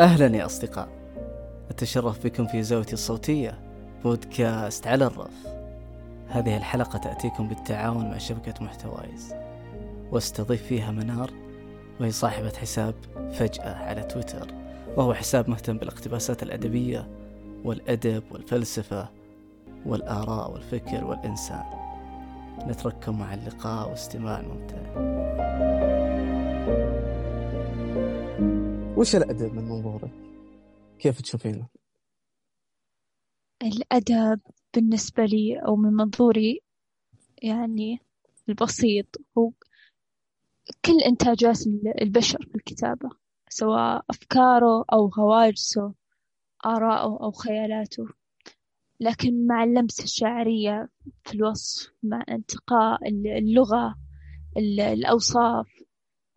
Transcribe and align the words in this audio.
أهلا 0.00 0.36
يا 0.36 0.46
أصدقاء. 0.46 0.88
أتشرف 1.70 2.24
بكم 2.24 2.46
في 2.46 2.62
زاويتي 2.62 2.92
الصوتية 2.92 3.58
بودكاست 4.04 4.86
على 4.86 5.06
الرف. 5.06 5.46
هذه 6.28 6.56
الحلقة 6.56 6.98
تأتيكم 6.98 7.48
بالتعاون 7.48 8.10
مع 8.10 8.18
شبكة 8.18 8.64
محتوايز. 8.64 9.34
واستضيف 10.10 10.62
فيها 10.62 10.90
منار 10.90 11.30
وهي 12.00 12.10
صاحبة 12.10 12.52
حساب 12.60 12.94
فجأة 13.32 13.74
على 13.74 14.02
تويتر 14.02 14.46
وهو 14.96 15.14
حساب 15.14 15.50
مهتم 15.50 15.78
بالاقتباسات 15.78 16.42
الأدبية 16.42 17.08
والأدب 17.64 18.22
والفلسفة 18.30 19.08
والآراء 19.86 20.52
والفكر 20.52 21.04
والإنسان. 21.04 21.64
نترككم 22.66 23.18
مع 23.18 23.34
اللقاء 23.34 23.90
واستماع 23.90 24.42
ممتع. 24.42 24.76
وش 28.96 29.16
الأدب 29.16 29.54
من 29.54 29.64
منظورك؟ 29.64 30.10
كيف 30.98 31.20
تشوفينه؟ 31.20 31.68
الأدب 33.62 34.40
بالنسبة 34.74 35.24
لي 35.24 35.60
أو 35.66 35.76
من 35.76 35.92
منظوري 35.92 36.60
يعني 37.42 38.00
البسيط 38.48 39.06
هو 39.38 39.50
كل 40.84 41.00
إنتاجات 41.06 41.58
البشر 42.02 42.46
في 42.46 42.54
الكتابة 42.54 43.10
سواء 43.48 44.04
أفكاره 44.10 44.84
أو 44.92 45.10
هواجسه 45.18 45.94
آراءه 46.66 47.24
أو 47.24 47.32
خيالاته 47.32 48.06
لكن 49.00 49.46
مع 49.46 49.64
اللمسة 49.64 50.04
الشعرية 50.04 50.88
في 51.24 51.34
الوصف 51.34 51.92
مع 52.02 52.24
انتقاء 52.28 53.08
اللغة 53.08 53.94
الأوصاف 54.56 55.66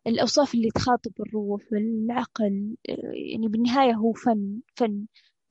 الأوصاف 0.09 0.54
اللي 0.54 0.70
تخاطب 0.70 1.12
الروح 1.20 1.62
والعقل 1.72 2.77
يعني 3.31 3.48
بالنهاية 3.48 3.94
هو 3.94 4.13
فن 4.13 4.59
فن 4.76 5.05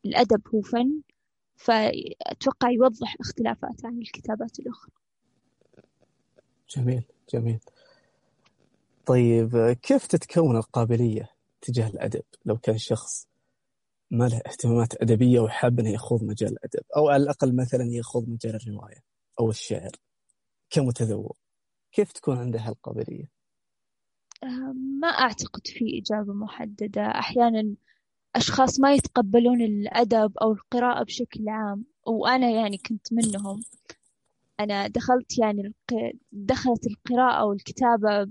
الأدب 0.05 0.43
هو 0.55 0.61
فن 0.61 1.01
فأتوقع 1.57 2.71
يوضح 2.71 3.17
اختلافات 3.21 3.85
عن 3.85 3.99
الكتابات 3.99 4.59
الأخرى. 4.61 4.93
جميل 6.77 7.03
جميل. 7.33 7.61
طيب 9.07 9.77
كيف 9.83 10.07
تتكون 10.07 10.57
القابلية 10.57 11.31
تجاه 11.61 11.89
الأدب؟ 11.89 12.23
لو 12.45 12.59
كان 12.59 12.79
شخص 12.79 13.29
ما 14.11 14.25
له 14.29 14.41
اهتمامات 14.47 15.03
أدبية 15.03 15.41
وحاب 15.41 15.81
أنه 15.81 15.91
يخوض 15.91 16.25
مجال 16.25 16.53
الأدب 16.53 16.85
أو 16.97 17.09
على 17.09 17.23
الأقل 17.23 17.57
مثلا 17.57 17.85
يخوض 17.91 18.29
مجال 18.29 18.55
الرواية 18.55 19.05
أو 19.41 19.51
الشعر 19.51 19.91
كمتذوق 20.71 21.37
كيف 21.93 22.13
تكون 22.13 22.39
عنده 22.39 22.61
هالقابلية؟ 22.61 23.38
ما 25.01 25.09
أعتقد 25.09 25.67
في 25.67 26.01
إجابة 26.03 26.33
محددة. 26.35 27.03
أحيانا 27.03 27.75
أشخاص 28.37 28.81
ما 28.81 28.95
يتقبلون 28.95 29.63
الأدب 29.63 30.39
أو 30.39 30.53
القراءة 30.53 31.05
بشكل 31.05 31.49
عام 31.49 31.85
وأنا 32.07 32.51
يعني 32.51 32.79
كنت 32.79 33.13
منهم. 33.13 33.63
أنا 34.61 34.87
دخلت 34.89 35.39
يعني 35.39 35.75
دخلت 36.33 36.87
القراءة 36.87 37.45
والكتابة 37.45 38.29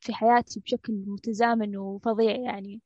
في 0.00 0.14
حياتي 0.14 0.60
بشكل 0.60 1.04
متزامن 1.06 1.76
وفظيع 1.76 2.36
يعني. 2.36 2.80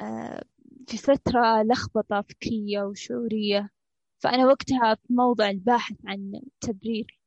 آه، 0.00 0.44
في 0.86 0.96
فترة 0.98 1.62
لخبطة 1.62 2.20
فكرية 2.20 2.82
وشعورية. 2.82 3.70
فأنا 4.18 4.46
وقتها 4.46 4.94
في 4.94 5.12
موضع 5.12 5.50
الباحث 5.50 5.96
عن 6.06 6.40
تبرير 6.60 7.20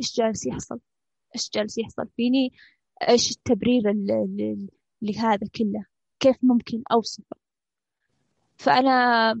إيش 0.00 0.16
جالس 0.16 0.46
يحصل 0.46 0.80
إيش 1.34 1.50
جالس 1.54 1.78
يحصل 1.78 2.08
فيني؟ 2.16 2.52
إيش 3.08 3.30
التبرير 3.30 3.82
لهذا 5.02 5.46
كله؟ 5.56 5.84
كيف 6.20 6.36
ممكن 6.42 6.82
أوصفه؟ 6.92 7.36
فأنا 8.56 9.32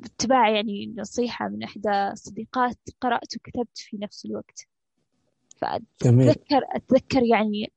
باتباع 0.00 0.50
يعني 0.50 0.94
نصيحة 0.98 1.48
من 1.48 1.62
إحدى 1.62 2.08
الصديقات 2.12 2.78
قرأت 3.00 3.36
وكتبت 3.36 3.78
في 3.78 3.96
نفس 3.96 4.26
الوقت. 4.26 4.66
فأتذكر 5.56 6.60
أتذكر 6.74 7.22
يعني 7.22 7.72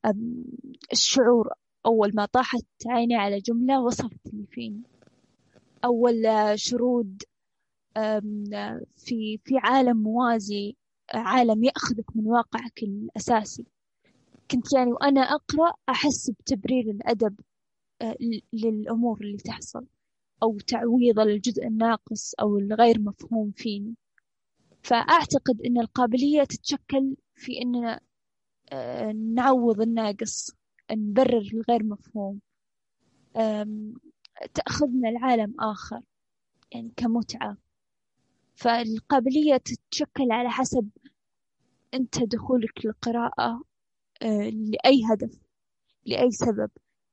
الشعور 0.91 1.49
أول 1.85 2.11
ما 2.15 2.25
طاحت 2.25 2.65
عيني 2.87 3.15
على 3.15 3.39
جملة 3.39 3.81
وصفت 3.81 4.27
اللي 4.33 4.45
فيني 4.51 4.81
أول 5.83 6.23
شرود 6.55 7.23
في 8.95 9.39
في 9.43 9.57
عالم 9.63 9.97
موازي 9.97 10.75
عالم 11.13 11.63
يأخذك 11.63 12.15
من 12.15 12.27
واقعك 12.27 12.83
الأساسي. 12.83 13.65
كنت 14.51 14.73
يعني 14.73 14.91
وأنا 14.91 15.21
أقرأ 15.21 15.73
أحس 15.89 16.29
بتبرير 16.29 16.89
الأدب 16.91 17.39
آه، 18.01 18.17
للأمور 18.53 19.21
اللي 19.21 19.37
تحصل 19.37 19.85
أو 20.43 20.59
تعويض 20.59 21.19
الجزء 21.19 21.67
الناقص 21.67 22.33
أو 22.33 22.57
الغير 22.57 23.01
مفهوم 23.01 23.51
فيني. 23.51 23.95
فأعتقد 24.83 25.61
أن 25.61 25.79
القابلية 25.79 26.43
تتشكل 26.43 27.15
في 27.35 27.61
أننا 27.61 27.99
آه، 28.71 29.11
نعوض 29.11 29.81
الناقص 29.81 30.51
نبرر 30.91 31.49
الغير 31.53 31.83
مفهوم. 31.83 32.39
تأخذنا 34.53 35.07
لعالم 35.07 35.55
آخر 35.59 36.01
يعني 36.71 36.91
كمتعة. 36.97 37.57
فالقابلية 38.55 39.57
تتشكل 39.57 40.31
على 40.31 40.49
حسب 40.49 40.89
أنت 41.93 42.23
دخولك 42.23 42.85
للقراءة 42.85 43.63
لأي 44.51 45.01
هدف 45.11 45.39
لأي 46.05 46.31
سبب 46.31 46.69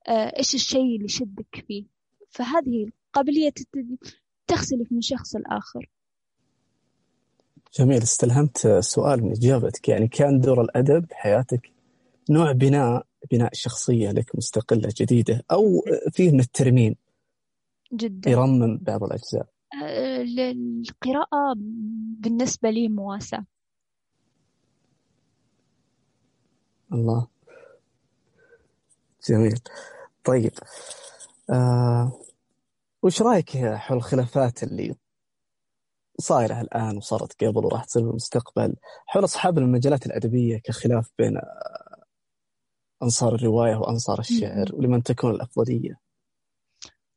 آه، 0.09 0.39
إيش 0.39 0.55
الشيء 0.55 0.97
اللي 0.97 1.09
شدك 1.09 1.65
فيه. 1.69 1.85
فهذه 2.31 2.87
القابلية 3.09 3.53
تختلف 4.47 4.93
من 4.93 5.01
شخص 5.01 5.37
لآخر. 5.37 5.91
جميل 7.79 8.03
استلهمت 8.03 8.69
سؤال 8.81 9.25
من 9.25 9.31
إجابتك. 9.31 9.89
يعني 9.89 10.09
كان 10.09 10.41
دور 10.41 10.61
الأدب 10.61 11.07
بحياتك 11.07 11.71
نوع 12.31 12.53
بناء 12.53 13.07
بناء 13.31 13.51
شخصية 13.53 14.11
لك 14.11 14.37
مستقلة 14.37 14.89
جديدة 14.97 15.45
أو 15.51 15.83
فيه 16.13 16.31
من 16.31 16.41
الترميم 16.41 16.95
جدا. 17.93 18.31
يرمم 18.31 18.79
بعض 18.79 19.05
الأجزاء؟ 19.05 19.47
آه، 19.83 20.23
القراءة 20.23 21.55
بالنسبة 22.19 22.71
لي 22.71 22.89
مواساة. 22.89 23.45
الله. 26.93 27.27
جميل. 29.29 29.59
طيب 30.25 30.53
آه 31.51 32.13
وش 33.03 33.23
رأيك 33.23 33.57
حول 33.57 33.99
الخلافات 33.99 34.63
اللي 34.63 34.97
صايرة 36.19 36.61
الآن 36.61 36.97
وصارت 36.97 37.45
قبل 37.45 37.65
وراح 37.65 37.85
تصير 37.85 38.03
في 38.03 38.11
المستقبل؟ 38.11 38.77
حول 39.07 39.25
أصحاب 39.25 39.59
المجالات 39.59 40.07
الأدبية 40.07 40.59
كخلاف 40.59 41.13
بين 41.19 41.41
أنصار 43.03 43.35
الرواية 43.35 43.77
وأنصار 43.77 44.19
الشعر 44.19 44.67
ولمن 44.73 45.03
تكون 45.03 45.31
الأفضلية؟ 45.31 46.01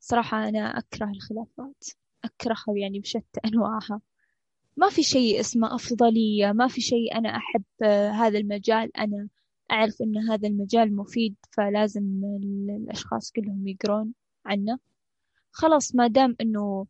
صراحة 0.00 0.48
أنا 0.48 0.78
أكره 0.78 1.10
الخلافات 1.10 1.84
أكرهها 2.24 2.76
يعني 2.76 3.00
بشتى 3.00 3.40
أنواعها. 3.44 4.00
ما 4.76 4.88
في 4.88 5.02
شيء 5.02 5.40
اسمه 5.40 5.74
أفضلية 5.74 6.52
ما 6.52 6.68
في 6.68 6.80
شيء 6.80 7.18
أنا 7.18 7.36
أحب 7.36 7.62
هذا 8.12 8.38
المجال 8.38 8.96
أنا 8.96 9.28
أعرف 9.70 10.02
أن 10.02 10.18
هذا 10.18 10.48
المجال 10.48 10.96
مفيد 10.96 11.36
فلازم 11.50 12.22
الأشخاص 12.70 13.32
كلهم 13.32 13.68
يقرون 13.68 14.14
عنه. 14.44 14.78
خلاص 15.52 15.94
ما 15.94 16.06
دام 16.06 16.36
أنه 16.40 16.86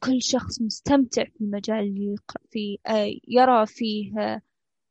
كل 0.00 0.22
شخص 0.22 0.62
مستمتع 0.62 1.24
في 1.24 1.40
المجال 1.40 1.78
اللي 1.78 2.06
يقرأ 2.06 2.42
فيه 2.50 2.78
آه، 2.86 3.10
يرى 3.28 3.66
فيه 3.66 4.12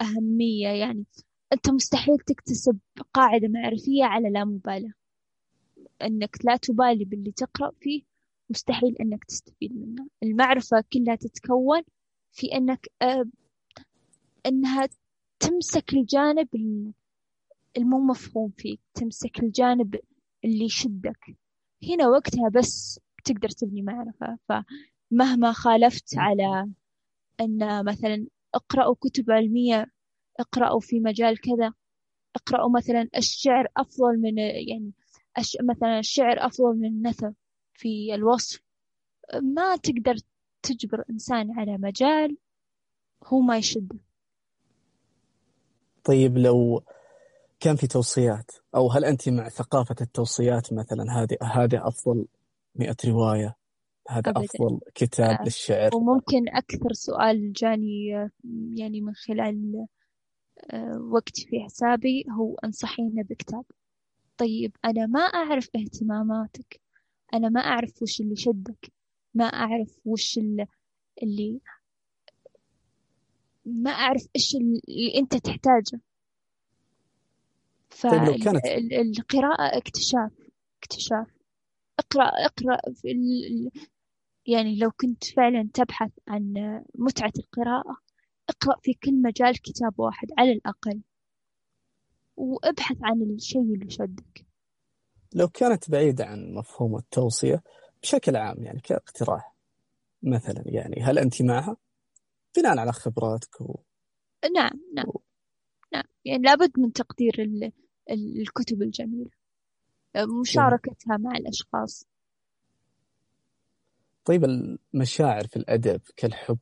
أهمية 0.01 0.67
يعني 0.67 1.05
أنت 1.53 1.69
مستحيل 1.69 2.17
تكتسب 2.17 2.79
قاعدة 3.13 3.47
معرفية 3.47 4.03
على 4.03 4.29
لا 4.29 4.45
مبالاة 4.45 4.93
أنك 6.01 6.37
لا 6.43 6.57
تبالي 6.57 7.05
باللي 7.05 7.31
تقرأ 7.31 7.71
فيه 7.81 8.03
مستحيل 8.49 8.95
أنك 9.01 9.23
تستفيد 9.23 9.75
منه. 9.75 10.07
المعرفة 10.23 10.83
كلها 10.93 11.15
تتكون 11.15 11.81
في 12.31 12.47
أنك 12.55 12.87
آه، 13.01 13.25
أنها 14.45 14.89
تمسك 15.39 15.93
الجانب 15.93 16.47
المو 17.77 17.99
مفهوم 17.99 18.51
فيك 18.57 18.79
تمسك 18.93 19.39
الجانب 19.39 19.95
اللي 20.45 20.65
يشدك. 20.65 21.37
هنا 21.89 22.07
وقتها 22.07 22.49
بس 22.49 22.99
تقدر 23.25 23.49
تبني 23.49 23.81
معرفة. 23.81 24.37
فمهما 24.49 25.51
خالفت 25.51 26.17
على 26.17 26.69
أن 27.41 27.85
مثلا 27.85 28.27
اقرأوا 28.55 28.95
كتب 28.95 29.31
علمية 29.31 29.91
اقرأوا 30.39 30.79
في 30.79 30.99
مجال 30.99 31.41
كذا 31.41 31.73
اقرأوا 32.35 32.69
مثلا 32.77 33.09
الشعر 33.17 33.67
أفضل 33.77 34.17
من 34.21 34.37
يعني 34.37 34.91
أش... 35.37 35.57
مثلا 35.63 35.99
الشعر 35.99 36.45
أفضل 36.45 36.75
من 36.77 36.85
النثر 36.85 37.33
في 37.73 38.15
الوصف. 38.15 38.61
ما 39.41 39.75
تقدر 39.75 40.15
تجبر 40.61 41.03
إنسان 41.09 41.59
على 41.59 41.77
مجال 41.77 42.37
هو 43.25 43.39
ما 43.41 43.57
يشده 43.57 43.97
طيب 46.03 46.37
لو 46.37 46.83
كان 47.59 47.75
في 47.75 47.87
توصيات 47.87 48.51
أو 48.75 48.91
هل 48.91 49.05
أنت 49.05 49.29
مع 49.29 49.49
ثقافة 49.49 49.95
التوصيات 50.01 50.73
مثلا 50.73 51.21
هذه 51.21 51.37
هذه 51.43 51.87
أفضل 51.87 52.25
مئة 52.75 52.95
رواية 53.05 53.55
هذا 54.09 54.29
أبداً. 54.29 54.45
أفضل 54.45 54.79
كتاب 54.95 55.29
آه، 55.39 55.43
للشعر 55.43 55.95
وممكن 55.95 56.49
أكثر 56.49 56.93
سؤال 56.93 57.53
جاني 57.53 58.17
آه، 58.17 58.29
يعني 58.75 59.01
من 59.01 59.13
خلال 59.13 59.85
آه، 60.71 60.99
وقتي 61.11 61.47
في 61.47 61.59
حسابي 61.59 62.25
هو 62.39 62.55
انصحينا 62.55 63.23
بكتاب 63.23 63.63
طيب 64.37 64.75
أنا 64.85 65.05
ما 65.05 65.19
أعرف 65.19 65.69
اهتماماتك 65.75 66.81
أنا 67.33 67.49
ما 67.49 67.59
أعرف 67.59 68.01
وش 68.01 68.21
اللي 68.21 68.35
شدك 68.35 68.91
ما 69.33 69.45
أعرف 69.45 69.99
وش 70.05 70.37
اللي 71.23 71.59
ما 73.73 73.91
أعرف 73.91 74.27
إيش 74.35 74.55
اللي 74.55 75.15
أنت 75.15 75.35
تحتاجه. 75.35 76.01
طيب 78.01 78.43
فالقراءة 78.59 79.77
اكتشاف 79.77 80.31
اكتشاف. 80.83 81.27
اقرأ 81.99 82.25
اقرأ 82.25 82.93
في 82.93 83.11
ال... 83.11 83.71
يعني 84.45 84.79
لو 84.79 84.91
كنت 84.91 85.23
فعلا 85.23 85.69
تبحث 85.73 86.11
عن 86.27 86.53
متعة 86.95 87.33
القراءة 87.39 87.97
اقرأ 88.49 88.75
في 88.83 88.93
كل 88.93 89.21
مجال 89.21 89.61
كتاب 89.61 89.99
واحد 89.99 90.27
على 90.37 90.51
الأقل. 90.51 91.01
وابحث 92.37 92.97
عن 93.03 93.21
الشيء 93.21 93.61
اللي 93.61 93.89
شدك 93.89 94.45
لو 95.33 95.47
كانت 95.47 95.91
بعيدة 95.91 96.25
عن 96.25 96.53
مفهوم 96.53 96.97
التوصية 96.97 97.63
بشكل 98.01 98.35
عام 98.35 98.63
يعني 98.63 98.79
كاقتراح 98.79 99.55
مثلا 100.23 100.63
يعني 100.65 101.01
هل 101.03 101.19
أنت 101.19 101.41
معها؟ 101.41 101.77
بناء 102.57 102.77
على 102.77 102.91
خبراتك 102.91 103.61
و... 103.61 103.79
نعم 104.55 104.79
نعم 104.93 105.05
نعم. 105.93 106.03
يعني 106.25 106.43
لابد 106.43 106.79
من 106.79 106.93
تقدير 106.93 107.35
ال... 107.39 107.63
ال- 108.11 108.41
الكتب 108.41 108.81
الجميلة. 108.81 109.29
مشاركتها 110.41 111.17
مع 111.17 111.31
الأشخاص. 111.31 112.05
طيب 114.25 114.43
المشاعر 114.43 115.47
في 115.47 115.55
الأدب 115.55 116.01
كالحب 116.17 116.57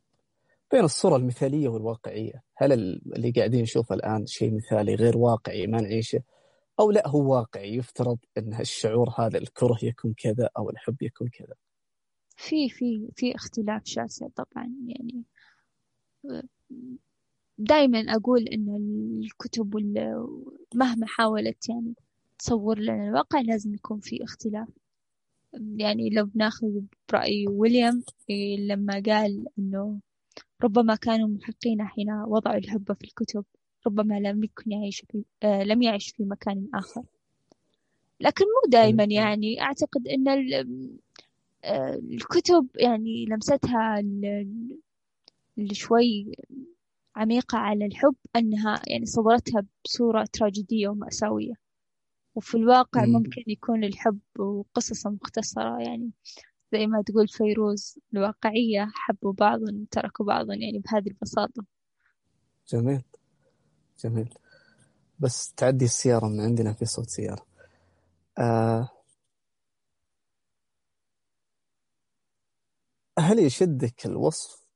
بين 0.71 0.83
الصورة 0.83 1.15
المثالية 1.15 1.67
والواقعية 1.69 2.43
هل 2.57 2.73
ال- 2.73 3.15
اللي 3.15 3.31
قاعدين 3.31 3.61
نشوفه 3.61 3.95
الآن 3.95 4.25
شيء 4.25 4.55
مثالي 4.55 4.95
غير 4.95 5.17
واقعي 5.17 5.67
ما 5.67 5.81
نعيشه؟ 5.81 6.23
أو 6.79 6.91
لا 6.91 7.07
هو 7.07 7.33
واقعي 7.33 7.75
يفترض 7.75 8.17
أن 8.37 8.59
الشعور 8.59 9.09
هذا 9.17 9.37
الكره 9.37 9.77
يكون 9.83 10.13
كذا 10.13 10.49
أو 10.57 10.69
الحب 10.69 11.01
يكون 11.01 11.27
كذا؟ 11.29 11.53
في 12.37 12.69
في 12.69 13.09
في 13.15 13.35
اختلاف 13.35 13.81
شاسع 13.85 14.27
طبعا. 14.35 14.73
يعني 14.87 15.23
دائما 17.57 17.99
أقول 17.99 18.47
إن 18.47 18.75
الكتب 19.23 19.75
مهما 20.75 21.05
حاولت 21.07 21.69
يعني 21.69 21.93
تصور 22.39 22.79
لنا 22.79 23.07
الواقع 23.09 23.41
لازم 23.41 23.73
يكون 23.73 23.99
في 23.99 24.23
اختلاف. 24.23 24.67
يعني 25.77 26.09
لو 26.09 26.25
بناخذ 26.25 26.67
برأي 27.11 27.47
ويليام 27.47 28.03
إيه، 28.29 28.57
لما 28.57 29.03
قال 29.05 29.45
إنه 29.59 29.99
ربما 30.63 30.95
كانوا 30.95 31.27
محقين 31.27 31.83
حين 31.87 32.11
وضعوا 32.11 32.57
الحب 32.57 32.93
في 32.93 33.03
الكتب 33.03 33.45
ربما 33.87 34.19
لم 34.19 34.43
يكن 34.43 34.71
يعيش 34.71 35.05
في 35.11 35.23
آه 35.43 35.63
لم 35.63 35.81
يعيش 35.81 36.09
في 36.11 36.23
مكان 36.23 36.67
آخر. 36.73 37.03
لكن 38.19 38.45
مو 38.45 38.69
دائما 38.71 39.03
يعني. 39.03 39.61
أعتقد 39.61 40.07
أن 40.07 40.27
آه، 41.63 41.95
الكتب 41.95 42.67
يعني 42.75 43.25
لمستها 43.25 43.99
ال- 43.99 44.79
اللي 45.57 45.73
شوي 45.73 46.35
عميقة 47.15 47.57
على 47.57 47.85
الحب 47.85 48.15
أنها 48.35 48.81
يعني 48.87 49.05
صورتها 49.05 49.63
بصورة 49.85 50.25
تراجيدية 50.33 50.87
ومأساوية. 50.87 51.53
وفي 52.35 52.57
الواقع 52.57 53.05
مم. 53.05 53.13
ممكن 53.13 53.43
يكون 53.47 53.83
الحب 53.83 54.19
وقصص 54.39 55.07
مختصرة 55.07 55.81
يعني 55.81 56.11
زي 56.73 56.87
ما 56.87 57.01
تقول 57.01 57.27
فيروز 57.27 57.99
الواقعية 58.13 58.91
حبوا 58.93 59.33
بعضا 59.33 59.73
وتركوا 59.73 60.25
بعضا 60.25 60.53
يعني 60.53 60.79
بهذه 60.79 61.07
البساطة. 61.07 61.65
جميل. 62.69 63.03
جميل. 64.03 64.33
بس 65.19 65.53
تعدي 65.53 65.85
السيارة 65.85 66.27
من 66.27 66.41
عندنا 66.41 66.73
في 66.73 66.85
صوت 66.85 67.09
سيارة. 67.09 67.45
آه. 68.37 68.89
هل 73.19 73.39
يشدك 73.39 74.05
الوصف 74.05 74.66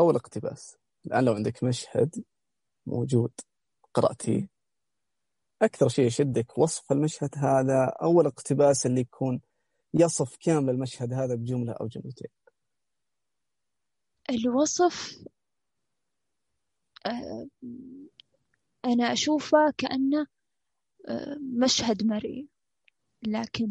أو 0.00 0.10
الاقتباس 0.10 0.76
الآن 1.06 1.24
لو 1.24 1.32
عندك 1.32 1.64
مشهد 1.64 2.24
موجود 2.86 3.32
قرأتيه 3.94 4.48
أكثر 5.62 5.88
شيء 5.88 6.06
يشدك 6.06 6.58
وصف 6.58 6.92
المشهد 6.92 7.30
هذا 7.36 7.92
أو 8.02 8.20
الاقتباس 8.20 8.86
اللي 8.86 9.00
يكون 9.00 9.40
يصف 9.94 10.36
كامل 10.36 10.70
المشهد 10.70 11.12
هذا 11.12 11.34
بجملة 11.34 11.72
أو 11.72 11.86
جملتين. 11.86 12.30
الوصف 14.30 15.24
آه، 17.06 17.48
أنا 18.84 19.12
أشوفه 19.12 19.72
كأنه 19.78 20.26
آه، 21.08 21.36
مشهد 21.62 22.06
مرئي 22.06 22.48
لكن 23.22 23.68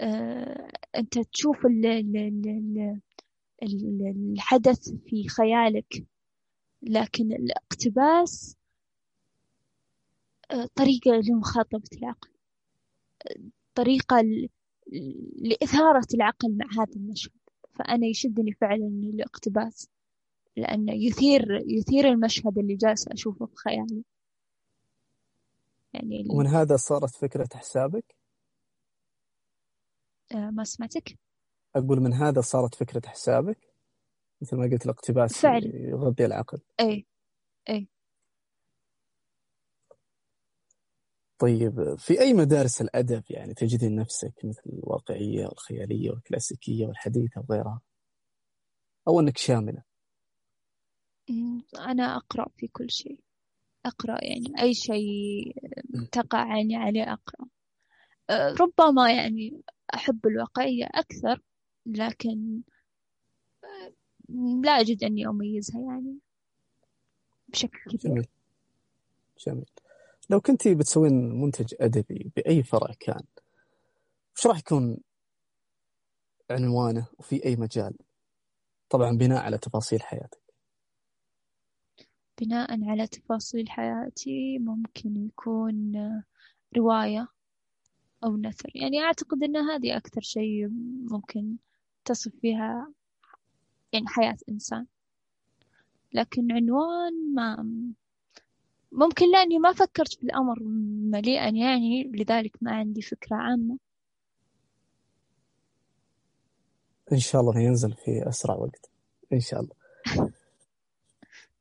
آه، 0.00 0.70
أنت 0.96 1.18
تشوف 1.18 1.66
ال- 1.66 1.86
ال- 1.86 2.16
ال- 2.48 3.00
الحدث 3.62 4.88
في 5.06 5.28
خيالك 5.28 6.04
لكن 6.82 7.32
الاقتباس 7.32 8.56
آه، 10.50 10.68
طريقة 10.74 11.10
لمخاطبة 11.10 11.88
العقل 11.92 12.30
طريقة 13.74 14.20
ل- 14.20 14.48
لإثارة 15.38 16.06
العقل 16.14 16.56
مع 16.56 16.66
هذا 16.82 16.92
المشهد. 16.96 17.32
فأنا 17.74 18.06
يشدني 18.06 18.52
فعلا 18.52 18.86
الاقتباس 18.86 19.88
لأنه 20.56 20.92
يثير 20.92 21.62
يثير 21.66 22.08
المشهد 22.08 22.58
اللي 22.58 22.74
جالسة 22.74 23.12
أشوفه 23.12 23.46
في 23.46 23.56
خيالي. 23.56 24.04
يعني 25.92 26.26
ومن 26.30 26.46
هذا 26.46 26.76
صارت 26.76 27.10
فكرة 27.14 27.48
حسابك؟ 27.54 28.14
آه، 30.34 30.50
ما 30.50 30.64
سمعتك؟ 30.64 31.18
أقول 31.76 32.00
من 32.00 32.12
هذا 32.12 32.40
صارت 32.40 32.74
فكرة 32.74 33.08
حسابك 33.08 33.58
مثل 34.42 34.56
ما 34.56 34.64
قلت 34.72 34.84
الاقتباس 34.84 35.40
فعلا. 35.42 35.70
يغذي 35.74 36.24
العقل 36.24 36.58
أي 36.80 37.06
طيب 41.38 41.94
في 41.98 42.20
أي 42.20 42.34
مدارس 42.34 42.80
الأدب 42.80 43.22
يعني 43.30 43.54
تجدين 43.54 43.96
نفسك 43.96 44.32
مثل 44.44 44.62
الواقعية 44.66 45.46
والخيالية 45.46 46.10
والكلاسيكية 46.10 46.86
والحديثة 46.86 47.40
وغيرها؟ 47.48 47.80
أو 49.08 49.20
أنك 49.20 49.38
شاملة؟ 49.38 49.82
م، 51.30 51.60
أنا 51.78 52.16
أقرأ 52.16 52.46
في 52.56 52.68
كل 52.68 52.90
شيء. 52.90 53.18
أقرأ 53.86 54.24
يعني 54.24 54.62
أي 54.62 54.74
شيء 54.74 55.54
تقع 56.12 56.52
عيني 56.52 56.76
عليه 56.76 57.12
أقرأ. 57.12 57.48
آه، 58.30 58.54
ربما 58.60 59.12
يعني 59.12 59.62
أحب 59.94 60.26
الواقعية 60.26 60.84
أكثر 60.94 61.40
لكن 61.86 62.60
آه، 63.64 63.92
لا 64.64 64.70
أجد 64.80 65.04
أني 65.04 65.26
أميزها 65.26 65.80
يعني 65.80 66.18
بشكل 67.48 67.78
كبير. 67.90 68.00
جميل. 68.12 68.26
جميل. 69.46 69.70
لو 70.30 70.40
كنتي 70.40 70.74
بتسوين 70.74 71.40
منتج 71.40 71.74
أدبي 71.80 72.30
بأي 72.36 72.62
فرع 72.62 72.94
كان 73.00 73.22
وش 74.36 74.46
راح 74.46 74.58
يكون 74.58 74.98
عنوانه 76.50 77.06
وفي 77.18 77.44
أي 77.44 77.56
مجال؟ 77.56 77.94
طبعا 78.90 79.16
بناء 79.16 79.42
على 79.42 79.58
تفاصيل 79.58 80.02
حياتك. 80.02 80.40
بناء 82.40 82.84
على 82.90 83.06
تفاصيل 83.06 83.70
حياتي 83.70 84.58
ممكن 84.58 85.16
يكون 85.16 85.96
آه، 85.96 86.24
رواية 86.76 87.28
أو 88.24 88.36
نثر. 88.36 88.70
يعني 88.74 89.00
أعتقد 89.00 89.42
أن 89.42 89.56
هذه 89.56 89.96
أكثر 89.96 90.20
شيء 90.20 90.68
ممكن 91.10 91.56
تصف 92.04 92.32
فيها 92.40 92.92
يعني 93.92 94.06
حياة 94.08 94.36
إنسان. 94.48 94.86
لكن 96.12 96.52
عنوان 96.52 97.34
ما 97.34 97.66
ممكن 98.92 99.30
لأني 99.32 99.58
ما 99.58 99.72
فكرت 99.72 100.14
في 100.14 100.22
الأمر 100.22 100.62
مليئا 101.12 101.48
يعني 101.48 102.12
لذلك 102.14 102.56
ما 102.60 102.72
عندي 102.72 103.02
فكرة 103.02 103.36
عامة. 103.36 103.78
إن 107.12 107.18
شاء 107.18 107.40
الله 107.40 107.60
ينزل 107.60 107.92
في 107.92 108.28
أسرع 108.28 108.54
وقت 108.54 108.90
إن 109.32 109.40
شاء 109.40 109.60
الله. 109.60 109.74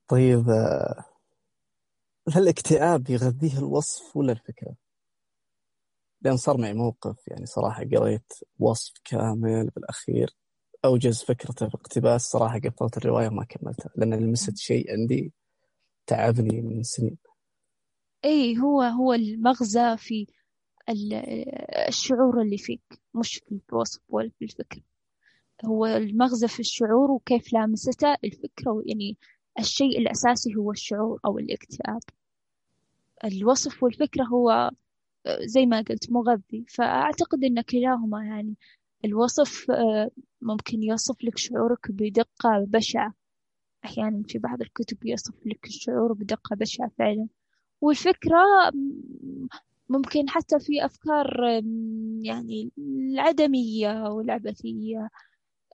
طيب 0.07 0.49
آه، 0.49 1.05
هل 2.29 2.41
الاكتئاب 2.43 3.09
يغذيه 3.09 3.57
الوصف 3.57 4.17
ولا 4.17 4.31
الفكرة؟ 4.31 4.75
لأن 6.21 6.37
صار 6.37 6.57
معي 6.57 6.73
موقف 6.73 7.27
يعني 7.27 7.45
صراحة 7.45 7.83
قريت 7.83 8.33
وصف 8.59 8.93
كامل 9.03 9.69
بالأخير 9.75 10.35
أوجز 10.85 11.23
فكرته 11.23 11.69
في 11.69 11.75
اقتباس 11.75 12.21
صراحة 12.21 12.59
قفلت 12.59 12.97
الرواية 12.97 13.27
وما 13.27 13.43
كملتها 13.43 13.89
لأن 13.95 14.13
لمست 14.13 14.57
شيء 14.57 14.91
عندي 14.91 15.33
تعبني 16.07 16.61
من 16.61 16.83
سنين. 16.83 17.17
اي 18.25 18.57
هو 18.57 18.81
هو 18.81 19.13
المغزى 19.13 19.97
في 19.97 20.27
الشعور 21.87 22.41
اللي 22.41 22.57
فيك 22.57 22.81
مش 23.13 23.35
في 23.35 23.59
الوصف 23.69 24.01
ولا 24.09 24.31
في 24.39 24.45
الفكرة. 24.45 24.81
هو 25.65 25.85
المغزى 25.85 26.47
في 26.47 26.59
الشعور 26.59 27.11
وكيف 27.11 27.53
لامسته 27.53 28.15
الفكرة 28.23 28.83
يعني 28.85 29.17
الشيء 29.59 29.99
الأساسي 29.99 30.55
هو 30.55 30.71
الشعور 30.71 31.19
أو 31.25 31.39
الاكتئاب. 31.39 32.01
الوصف 33.25 33.83
والفكرة 33.83 34.23
هو 34.23 34.71
زي 35.41 35.65
ما 35.65 35.81
قلت 35.81 36.11
مغذي. 36.11 36.65
فأعتقد 36.69 37.43
أن 37.43 37.61
كلاهما 37.61 38.25
يعني 38.25 38.55
الوصف 39.05 39.71
آه، 39.71 40.11
ممكن 40.41 40.83
يوصف 40.83 41.23
لك 41.23 41.37
شعورك 41.37 41.91
بدقة 41.91 42.65
بشعة. 42.67 43.13
أحيانا 43.85 44.23
في 44.27 44.39
بعض 44.39 44.61
الكتب 44.61 44.97
يصف 45.05 45.33
لك 45.45 45.65
الشعور 45.67 46.13
بدقة 46.13 46.55
بشعة 46.55 46.91
فعلا. 46.97 47.27
والفكرة 47.81 48.37
ممكن 49.89 50.29
حتى 50.29 50.59
في 50.59 50.85
أفكار 50.85 51.43
يعني 52.21 52.71
العدمية 52.77 54.09
والعبثية 54.09 55.09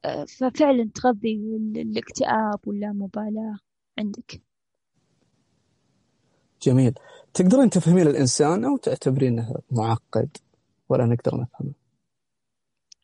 آه، 0.06 0.26
ففعلا 0.26 0.90
تغذي 0.96 1.36
الاكتئاب 1.76 2.60
واللامبالاة 2.68 3.58
عندك. 4.00 4.42
جميل. 6.62 6.94
تقدرين 7.36 7.70
تفهمين 7.70 8.08
الإنسان 8.08 8.66
أو 8.66 8.78
تعتبرينه 8.78 9.56
معقد 9.72 10.38
ولا 10.90 11.06
نقدر 11.06 11.42
نفهمه؟ 11.42 11.74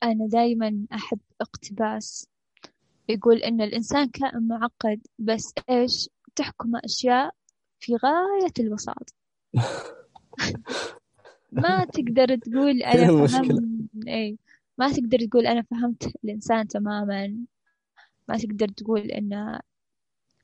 أنا 0.03 0.27
دايما 0.27 0.85
أحب 0.93 1.19
اقتباس 1.41 2.27
يقول 3.09 3.37
إن 3.37 3.61
الإنسان 3.61 4.09
كائن 4.09 4.47
معقد 4.47 4.99
بس 5.19 5.53
إيش؟ 5.69 6.09
تحكم 6.35 6.75
أشياء 6.75 7.31
في 7.79 7.93
غاية 7.95 8.53
البساطة 8.59 9.13
ما 11.51 11.85
تقدر 11.85 12.35
تقول 12.35 12.83
أنا 12.83 13.27
فهمت 13.27 13.71
أي 14.07 14.37
ما 14.77 14.91
تقدر 14.91 15.25
تقول 15.25 15.47
أنا 15.47 15.61
فهمت 15.61 16.15
الإنسان 16.23 16.67
تماما. 16.67 17.37
ما 18.27 18.37
تقدر 18.37 18.67
تقول 18.67 19.01
إنه 19.01 19.59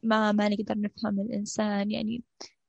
ما 0.04 0.32
ما 0.32 0.50
نقدر 0.50 0.80
نفهم 0.80 1.20
الإنسان 1.20 1.92
يعني 1.92 2.24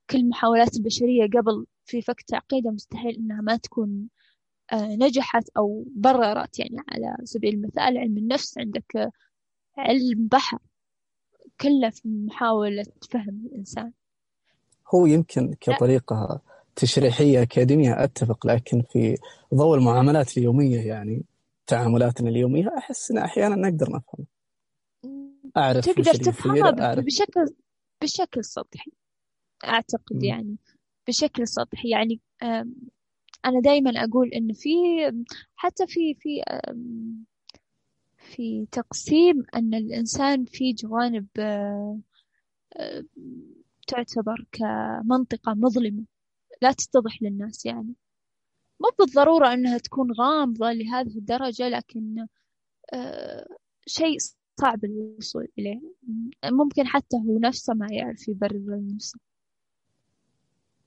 كل 0.09 0.17
المحاولات 0.17 0.75
البشرية 0.75 1.23
قبل 1.23 1.65
في 1.85 2.01
فك 2.01 2.21
تعقيده 2.21 2.71
مستحيل 2.71 3.15
إنها 3.15 3.41
ما 3.41 3.57
تكون 3.57 4.09
آه، 4.73 4.95
نجحت 4.95 5.49
أو 5.57 5.85
بررت 5.95 6.59
يعني 6.59 6.77
على 6.89 7.15
سبيل 7.23 7.53
المثال. 7.53 7.97
علم 7.97 8.17
النفس 8.17 8.57
عندك 8.57 9.11
علم 9.77 10.27
بحر 10.27 10.59
كله 11.61 11.89
في 11.89 12.07
محاولة 12.07 12.85
فهم 13.11 13.45
الإنسان. 13.45 13.91
هو 14.95 15.05
يمكن 15.05 15.53
كطريقة 15.61 16.41
تشريحية 16.75 17.41
أكاديمية 17.41 18.03
أتفق 18.03 18.47
لكن 18.47 18.81
في 18.81 19.17
ضوء 19.53 19.77
المعاملات 19.77 20.37
اليومية 20.37 20.79
يعني 20.87 21.23
تعاملاتنا 21.67 22.29
اليومية 22.29 22.77
أحس 22.77 23.11
إن 23.11 23.17
أحيانا 23.17 23.55
نقدر 23.55 23.87
نفهم. 23.89 24.25
أعرف 25.57 25.85
تقدر 25.85 26.13
تفهمها. 26.13 26.95
بشكل 26.95 27.45
بشكل 28.01 28.45
سطحي 28.45 28.91
أعتقد. 29.65 30.23
يعني 30.23 30.57
بشكل 31.07 31.47
سطحي. 31.47 31.89
يعني 31.89 32.19
أنا 33.45 33.61
دايما 33.63 33.91
أقول 34.03 34.29
إن 34.29 34.53
في 34.53 34.69
حتى 35.55 35.87
في 35.87 36.13
في 36.13 36.41
في 38.17 38.67
تقسيم 38.71 39.43
أن 39.55 39.73
الإنسان 39.73 40.45
في 40.45 40.73
جوانب 40.73 41.27
تعتبر 43.87 44.45
كمنطقة 44.51 45.53
مظلمة 45.53 46.03
لا 46.61 46.71
تتضح 46.71 47.21
للناس 47.21 47.65
يعني. 47.65 47.93
مو 48.81 48.89
بالضرورة 48.99 49.53
أنها 49.53 49.77
تكون 49.77 50.11
غامضة 50.11 50.71
لهذه 50.71 51.17
الدرجة 51.17 51.69
لكن 51.69 52.27
شيء 53.87 54.17
صعب 54.61 54.85
الوصول 54.85 55.47
إليه. 55.59 55.81
ممكن 56.45 56.87
حتى 56.87 57.17
هو 57.17 57.39
نفسه 57.39 57.73
ما 57.73 57.87
يعرف 57.91 58.27
يبرر 58.27 58.57
لنفسه 58.57 59.19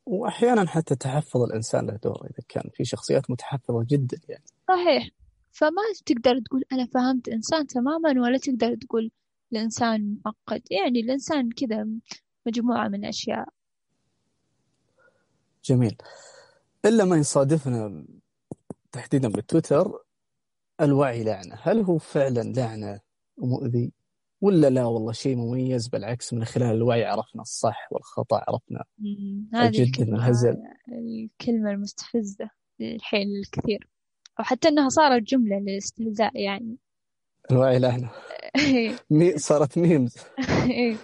وأحيانا 0.06 0.66
حتى 0.66 0.94
تحفظ 0.94 1.42
الإنسان 1.42 1.86
له 1.86 1.96
دور 2.04 2.24
إذا 2.24 2.44
كان 2.48 2.70
في 2.74 2.84
شخصيات 2.84 3.30
متحفظة 3.30 3.86
جدا 3.90 4.18
يعني. 4.28 4.44
صحيح. 4.68 5.08
فما 5.52 5.82
تقدر 6.06 6.40
تقول 6.40 6.64
أنا 6.72 6.86
فهمت 6.86 7.28
إنسان 7.28 7.66
تماما 7.66 8.10
ولا 8.20 8.38
تقدر 8.38 8.74
تقول 8.74 9.10
الإنسان 9.52 10.16
معقد. 10.24 10.62
يعني 10.70 11.00
الإنسان 11.00 11.50
كذا 11.50 11.86
مجموعة 12.46 12.88
من 12.88 13.04
أشياء. 13.04 13.48
جميل. 15.64 15.96
إلا 16.84 17.04
ما 17.04 17.16
يصادفنا 17.16 18.04
تحديدا 18.92 19.28
بالتويتر 19.28 19.98
الوعي 20.80 21.24
لعنة. 21.24 21.58
هل 21.62 21.80
هو 21.80 21.98
فعلا 21.98 22.52
لعنة 22.52 23.00
ومؤذي؟ 23.36 23.92
ولا 24.42 24.70
لا 24.70 24.84
والله 24.84 25.12
شيء 25.12 25.36
مميز 25.36 25.88
بالعكس 25.88 26.34
من 26.34 26.44
خلال 26.44 26.76
الوعي 26.76 27.04
عرفنا 27.04 27.42
الصح 27.42 27.88
والخطأ 27.92 28.44
عرفنا 28.48 28.84
الجد 29.54 30.08
من 30.08 30.14
الهزل 30.14 30.56
الكلمة 30.88 31.70
المستفزة 31.70 32.50
الحين 32.80 33.28
الكثير 33.36 33.88
أو 34.38 34.44
حتى 34.44 34.68
أنها 34.68 34.88
صارت 34.88 35.22
جملة 35.22 35.58
للاستهزاء 35.58 36.36
يعني. 36.36 36.78
الوعي 37.50 37.78
لعنة 37.78 38.10
هي 39.10 39.38
صارت 39.38 39.78
memes 39.78 40.16
إيه. 40.70 40.96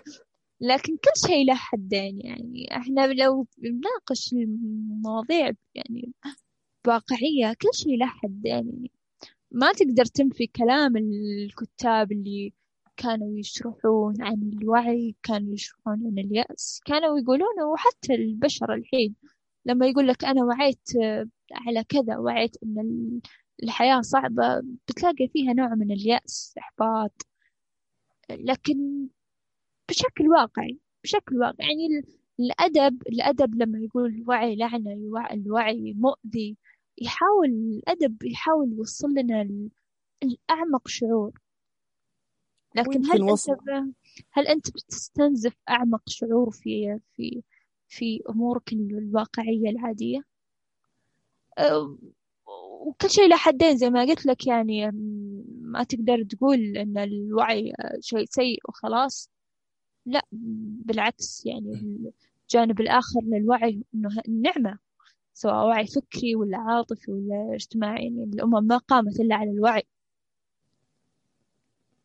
لكن 0.60 0.96
كل 0.96 1.28
شيء 1.28 1.46
له 1.46 1.54
حدين 1.54 2.20
يعني. 2.20 2.76
إحنا 2.76 3.06
لو 3.06 3.46
بنناقش 3.58 4.32
المواضيع 4.32 5.50
يعني 5.74 6.12
واقعية 6.86 7.54
كل 7.62 7.68
شيء 7.74 7.98
له 7.98 8.06
حدين 8.06 8.46
يعني. 8.46 8.90
ما 9.50 9.72
تقدر 9.72 10.04
تنفي 10.04 10.46
كلام 10.46 10.96
الكتاب 10.96 12.12
اللي 12.12 12.52
كانوا 12.98 13.38
يشرحون 13.38 14.22
عن 14.22 14.50
الوعي 14.62 15.16
كانوا 15.22 15.54
يشرحون 15.54 16.06
عن 16.06 16.18
اليأس 16.18 16.80
كانوا 16.86 17.18
يقولون 17.18 17.62
وحتى 17.72 18.14
البشر 18.14 18.74
الحين 18.74 19.14
لما 19.66 19.86
يقول 19.86 20.08
لك 20.08 20.24
أنا 20.24 20.44
وعيت 20.44 20.88
على 21.52 21.84
كذا 21.84 22.16
وعيت 22.18 22.56
أن 22.62 23.20
الحياة 23.62 24.00
صعبة 24.00 24.60
بتلاقي 24.88 25.28
فيها 25.28 25.52
نوع 25.52 25.74
من 25.74 25.92
اليأس 25.92 26.54
إحباط. 26.58 27.26
لكن 28.30 29.08
بشكل 29.88 30.28
واقعي 30.28 30.78
بشكل 31.04 31.36
واقعي 31.36 31.68
يعني 31.68 32.02
الأدب 32.40 33.02
الأدب 33.08 33.54
لما 33.62 33.78
يقول 33.78 34.14
الوعي 34.14 34.56
لعنة 34.56 34.92
الوعي 35.32 35.94
مؤذي 35.96 36.56
يحاول 36.98 37.48
الأدب 37.48 38.22
يحاول 38.22 38.72
يوصل 38.72 39.08
لنا 39.10 39.48
الأعمق 40.22 40.88
شعور. 40.88 41.32
لكن 42.74 43.04
هل 43.06 43.22
وصل. 43.22 43.52
أنت 43.52 43.94
هل 44.32 44.46
أنت 44.46 44.70
بتستنزف 44.70 45.52
أعمق 45.68 46.02
شعور 46.06 46.50
في 46.50 47.00
في 47.16 47.42
في 47.88 48.22
أمورك 48.30 48.72
الواقعية 48.72 49.70
العادية؟ 49.70 50.22
وكل 52.86 53.10
شيء 53.10 53.28
له 53.28 53.36
حدين 53.36 53.76
زي 53.76 53.90
ما 53.90 54.00
قلت 54.04 54.26
لك 54.26 54.46
يعني 54.46 54.90
ما 55.62 55.84
تقدر 55.84 56.22
تقول 56.22 56.76
إن 56.76 56.98
الوعي 56.98 57.72
شيء 58.00 58.24
سيء 58.30 58.58
وخلاص 58.68 59.30
لا 60.06 60.22
بالعكس 60.32 61.46
يعني 61.46 61.72
الجانب 62.42 62.80
الآخر 62.80 63.20
للوعي 63.22 63.84
إنه 63.94 64.08
النعمة 64.28 64.78
سواء 65.34 65.66
وعي 65.66 65.86
فكري 65.86 66.34
ولا 66.36 66.58
عاطفي 66.58 67.10
ولا 67.12 67.54
اجتماعي 67.54 68.04
يعني 68.04 68.24
الأمم 68.24 68.64
ما 68.66 68.76
قامت 68.76 69.20
إلا 69.20 69.34
على 69.34 69.50
الوعي 69.50 69.82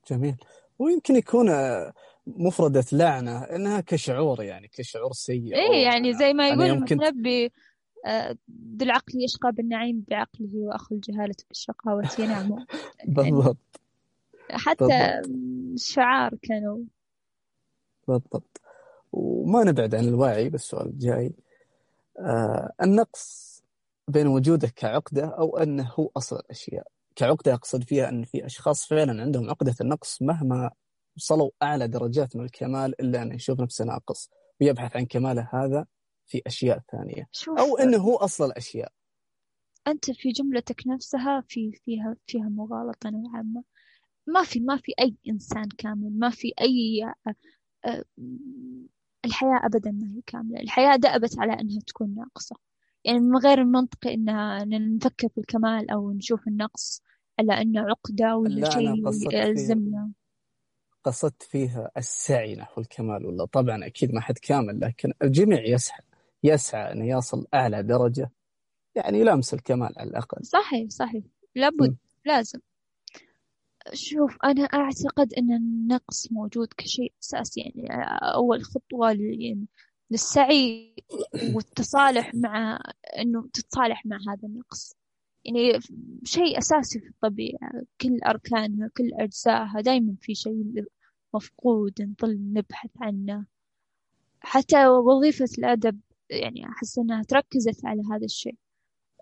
جميل. 0.09 0.35
ويمكن 0.79 1.15
يكون 1.15 1.49
مفردة 2.27 2.85
لعنة 2.91 3.43
إنها 3.43 3.81
كشعور 3.81 4.43
يعني 4.43 4.67
كشعور 4.67 5.13
سيء 5.13 5.55
إيه 5.55 5.83
يعني 5.83 6.13
زي 6.13 6.33
ما 6.33 6.47
يقول 6.47 6.65
المتنبي 6.65 7.51
آه، 8.05 8.37
ذو 8.77 8.85
العقل 8.85 9.23
يشقى 9.23 9.51
بالنعيم 9.51 10.05
بعقله 10.07 10.49
وأخو 10.53 10.95
الجهالة 10.95 11.35
بالشقاوة 11.47 12.09
ينعم. 12.19 12.65
بالضبط. 13.05 13.57
حتى 14.51 15.21
الشعار 15.73 16.35
كانوا. 16.41 16.77
بالضبط. 18.07 18.61
وما 19.13 19.63
نبعد 19.63 19.95
عن 19.95 20.07
الوعي 20.07 20.49
بالسؤال 20.49 20.87
الجاي 20.87 21.33
آه 22.19 22.71
النقص 22.81 23.53
بين 24.07 24.27
وجوده 24.27 24.67
كعقدة 24.75 25.25
أو 25.25 25.57
أنه 25.57 25.91
هو 25.99 26.09
أصل 26.17 26.35
الأشياء. 26.35 26.87
كعقدة 27.15 27.53
أقصد 27.53 27.83
فيها 27.83 28.09
أن 28.09 28.23
في 28.23 28.45
أشخاص 28.45 28.85
فعلا 28.85 29.21
عندهم 29.21 29.49
عقدة 29.49 29.75
النقص 29.81 30.21
مهما 30.21 30.71
وصلوا 31.17 31.49
أعلى 31.63 31.87
درجات 31.87 32.35
من 32.35 32.45
الكمال 32.45 33.01
إلا 33.01 33.21
أن 33.21 33.31
يشوف 33.31 33.59
نفسه 33.59 33.85
ناقص 33.85 34.29
ويبحث 34.61 34.95
عن 34.95 35.05
كماله 35.05 35.49
هذا 35.53 35.85
في 36.25 36.41
أشياء 36.47 36.79
ثانية. 36.91 37.29
أو 37.59 37.77
أنه 37.77 37.97
هو 37.97 38.15
أصل 38.15 38.45
الأشياء. 38.45 38.91
أنت 39.87 40.11
في 40.11 40.31
جملتك 40.31 40.87
نفسها 40.87 41.43
في 41.47 41.71
فيها 41.71 42.15
فيها 42.27 42.49
مغالطة 42.49 43.09
نوعا 43.09 43.41
ما. 43.41 43.63
ما 44.27 44.43
في 44.43 44.59
ما 44.59 44.77
في 44.77 44.93
أي 44.99 45.15
إنسان 45.29 45.67
كامل 45.77 46.19
ما 46.19 46.29
في 46.29 46.53
أي 46.61 47.13
الحياة 49.25 49.61
أبدا 49.65 49.91
ما 49.91 50.07
هي 50.07 50.21
كاملة. 50.25 50.59
الحياة 50.59 50.95
دأبت 50.95 51.39
على 51.39 51.53
أنها 51.53 51.79
تكون 51.87 52.15
ناقصة. 52.15 52.55
يعني 53.05 53.19
من 53.19 53.37
غير 53.37 53.61
المنطقي 53.61 54.13
إنها 54.13 54.65
نفكر 54.65 55.29
في 55.29 55.37
الكمال 55.37 55.91
أو 55.91 56.11
نشوف 56.11 56.47
النقص 56.47 57.01
على 57.39 57.61
أنه 57.61 57.81
عقدة 57.81 58.35
ولا 58.35 58.69
شيء 58.69 59.33
يلزمنا. 59.33 60.11
قصدت 61.03 61.43
فيها 61.43 61.91
السعي 61.97 62.55
نحو 62.55 62.81
الكمال 62.81 63.25
ولا 63.25 63.45
طبعا 63.45 63.85
أكيد 63.85 64.13
ما 64.13 64.21
حد 64.21 64.37
كامل 64.37 64.79
لكن 64.79 65.13
الجميع 65.23 65.65
يسعى 65.65 65.99
يسعى 66.43 66.91
أنه 66.91 67.17
يصل 67.17 67.47
أعلى 67.53 67.83
درجة 67.83 68.31
يعني 68.95 69.19
يلامس 69.19 69.53
الكمال 69.53 69.93
على 69.97 70.09
الأقل. 70.09 70.45
صحيح 70.45 70.89
صحيح. 70.89 71.23
لابد 71.55 71.89
م. 71.89 71.95
لازم. 72.25 72.59
شوف 73.93 74.37
أنا 74.43 74.63
أعتقد 74.63 75.33
أن 75.33 75.51
النقص 75.53 76.31
موجود 76.31 76.67
كشيء 76.77 77.13
أساسي 77.23 77.61
يعني 77.61 77.87
أول 78.35 78.63
خطوة 78.63 79.11
يعني 79.11 79.67
للسعي 80.11 80.95
والتصالح 81.55 82.35
مع 82.35 82.79
أنه 83.19 83.47
تتصالح 83.53 84.05
مع 84.05 84.17
هذا 84.17 84.47
النقص. 84.47 84.95
يعني 85.45 85.79
شيء 86.23 86.57
أساسي 86.57 86.99
في 86.99 87.07
الطبيعة. 87.07 87.71
كل 88.01 88.19
أركانها 88.27 88.89
كل 88.97 89.09
أجزائها 89.13 89.81
دايما 89.81 90.15
في 90.21 90.35
شيء 90.35 90.85
مفقود 91.33 92.01
نظل 92.01 92.39
نبحث 92.53 92.91
عنه. 93.01 93.45
حتى 94.39 94.87
وظيفة 94.87 95.49
الأدب 95.57 95.99
يعني 96.29 96.65
أحس 96.69 96.99
أنها 96.99 97.23
تركزت 97.23 97.85
على 97.85 98.01
هذا 98.11 98.25
الشيء 98.25 98.55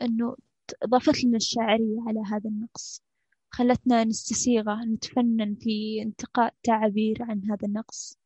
أنه 0.02 0.36
أضافت 0.84 1.24
لنا 1.24 1.38
الشاعرية 1.38 2.02
على 2.08 2.20
هذا 2.32 2.50
النقص. 2.50 3.04
خلتنا 3.50 4.04
نستسيغه 4.04 4.86
نتفنن 4.86 5.56
في 5.56 6.02
انتقاء 6.02 6.54
تعابير 6.64 7.24
عن 7.24 7.42
هذا 7.50 7.68
النقص. 7.68 8.18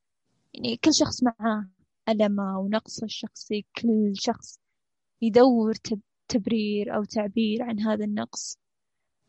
يعني 0.54 0.78
كل 0.78 0.94
شخص 0.94 1.24
معاه 1.24 1.70
ألمه 2.10 2.60
ونقصه 2.60 3.06
الشخصي 3.06 3.66
كل 3.82 4.14
شخص 4.16 4.60
يدور 5.22 5.74
تبرير 6.28 6.96
أو 6.96 7.04
تعبير 7.04 7.64
عن 7.64 7.80
هذا 7.80 8.06
النقص. 8.06 8.58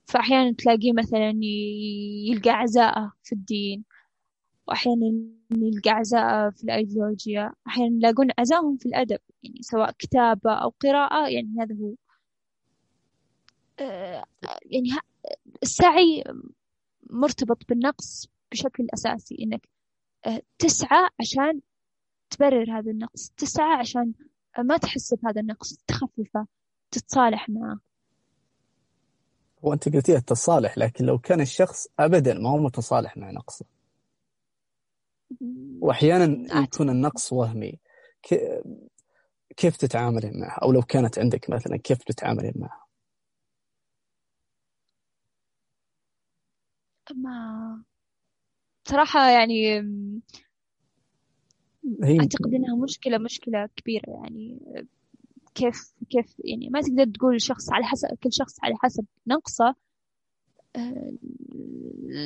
فأحيانا 0.06 0.52
تلاقيه 0.52 0.92
مثلا 0.92 1.34
يلقى 2.30 2.50
عزاءه 2.50 3.12
في 3.22 3.32
الدين 3.32 3.84
وأحيانا 4.68 5.06
يلقى 5.50 5.90
عزاءه 5.90 6.50
في 6.50 6.64
الأيديولوجيا 6.64 7.52
أحيانا 7.66 7.96
يلاقون 7.96 8.28
عزاهم 8.38 8.76
في 8.76 8.86
الأدب. 8.86 9.18
يعني 9.42 9.62
سواء 9.62 9.92
كتابة 9.98 10.54
أو 10.54 10.74
قراءة 10.82 11.28
يعني 11.28 11.54
هذا 11.60 11.74
هو. 11.74 11.94
آه، 13.78 14.24
يعني 14.66 14.90
السعي 15.62 16.24
مرتبط 17.10 17.68
بالنقص 17.68 18.28
بشكل 18.52 18.86
أساسي 18.94 19.36
إنك 19.40 19.68
آه، 20.26 20.42
تسعى 20.58 21.08
عشان 21.20 21.60
تبرر 22.36 22.78
هذا 22.78 22.90
النقص 22.90 23.30
تسعى 23.36 23.74
عشان 23.74 24.12
ما 24.58 24.76
تحس 24.76 25.14
بهذا 25.14 25.40
النقص 25.40 25.76
تخففه 25.86 26.46
تتصالح 26.90 27.48
معه. 27.48 27.80
هو 29.64 29.72
أنت 29.72 29.88
قلتي 29.88 30.16
التصالح 30.16 30.78
لكن 30.78 31.04
لو 31.04 31.18
كان 31.18 31.40
الشخص 31.40 31.86
أبدا 31.98 32.34
ما 32.34 32.50
هو 32.50 32.58
متصالح 32.58 33.16
مع 33.16 33.30
نقصه. 33.30 33.66
وأحيانا 35.80 36.62
يكون 36.62 36.90
النقص 36.90 37.32
وهمي. 37.32 37.80
كيف 39.56 39.76
تتعاملين 39.76 40.40
معه؟ 40.40 40.58
أو 40.62 40.72
لو 40.72 40.82
كانت 40.82 41.18
عندك 41.18 41.50
مثلا 41.50 41.76
كيف 41.76 41.98
تتعاملين 41.98 42.52
معه؟ 42.56 42.86
ما 47.14 47.82
صراحة 48.88 49.30
يعني 49.30 49.82
هي 52.02 52.20
أعتقد 52.20 52.54
إنها 52.54 52.76
مشكلة 52.76 53.18
مشكلة 53.18 53.68
كبيرة 53.76 54.10
يعني. 54.10 54.58
كيف 55.54 55.94
كيف 56.10 56.36
يعني 56.44 56.68
ما 56.68 56.80
تقدر 56.80 57.04
تقول 57.04 57.40
شخص 57.40 57.72
على 57.72 57.84
حسب 57.84 58.08
كل 58.22 58.32
شخص 58.32 58.54
على 58.62 58.74
حسب 58.82 59.04
نقصه. 59.26 59.74
آه، 60.76 61.12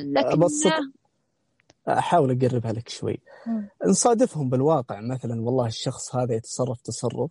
لكن 0.05 0.29
أبسط 0.29 0.73
أحاول 1.88 2.31
أقربها 2.31 2.73
لك 2.73 2.88
شوي. 2.88 3.18
نصادفهم 3.87 4.49
بالواقع 4.49 5.01
مثلا 5.01 5.42
والله 5.42 5.66
الشخص 5.66 6.16
هذا 6.16 6.35
يتصرف 6.35 6.81
تصرف 6.81 7.31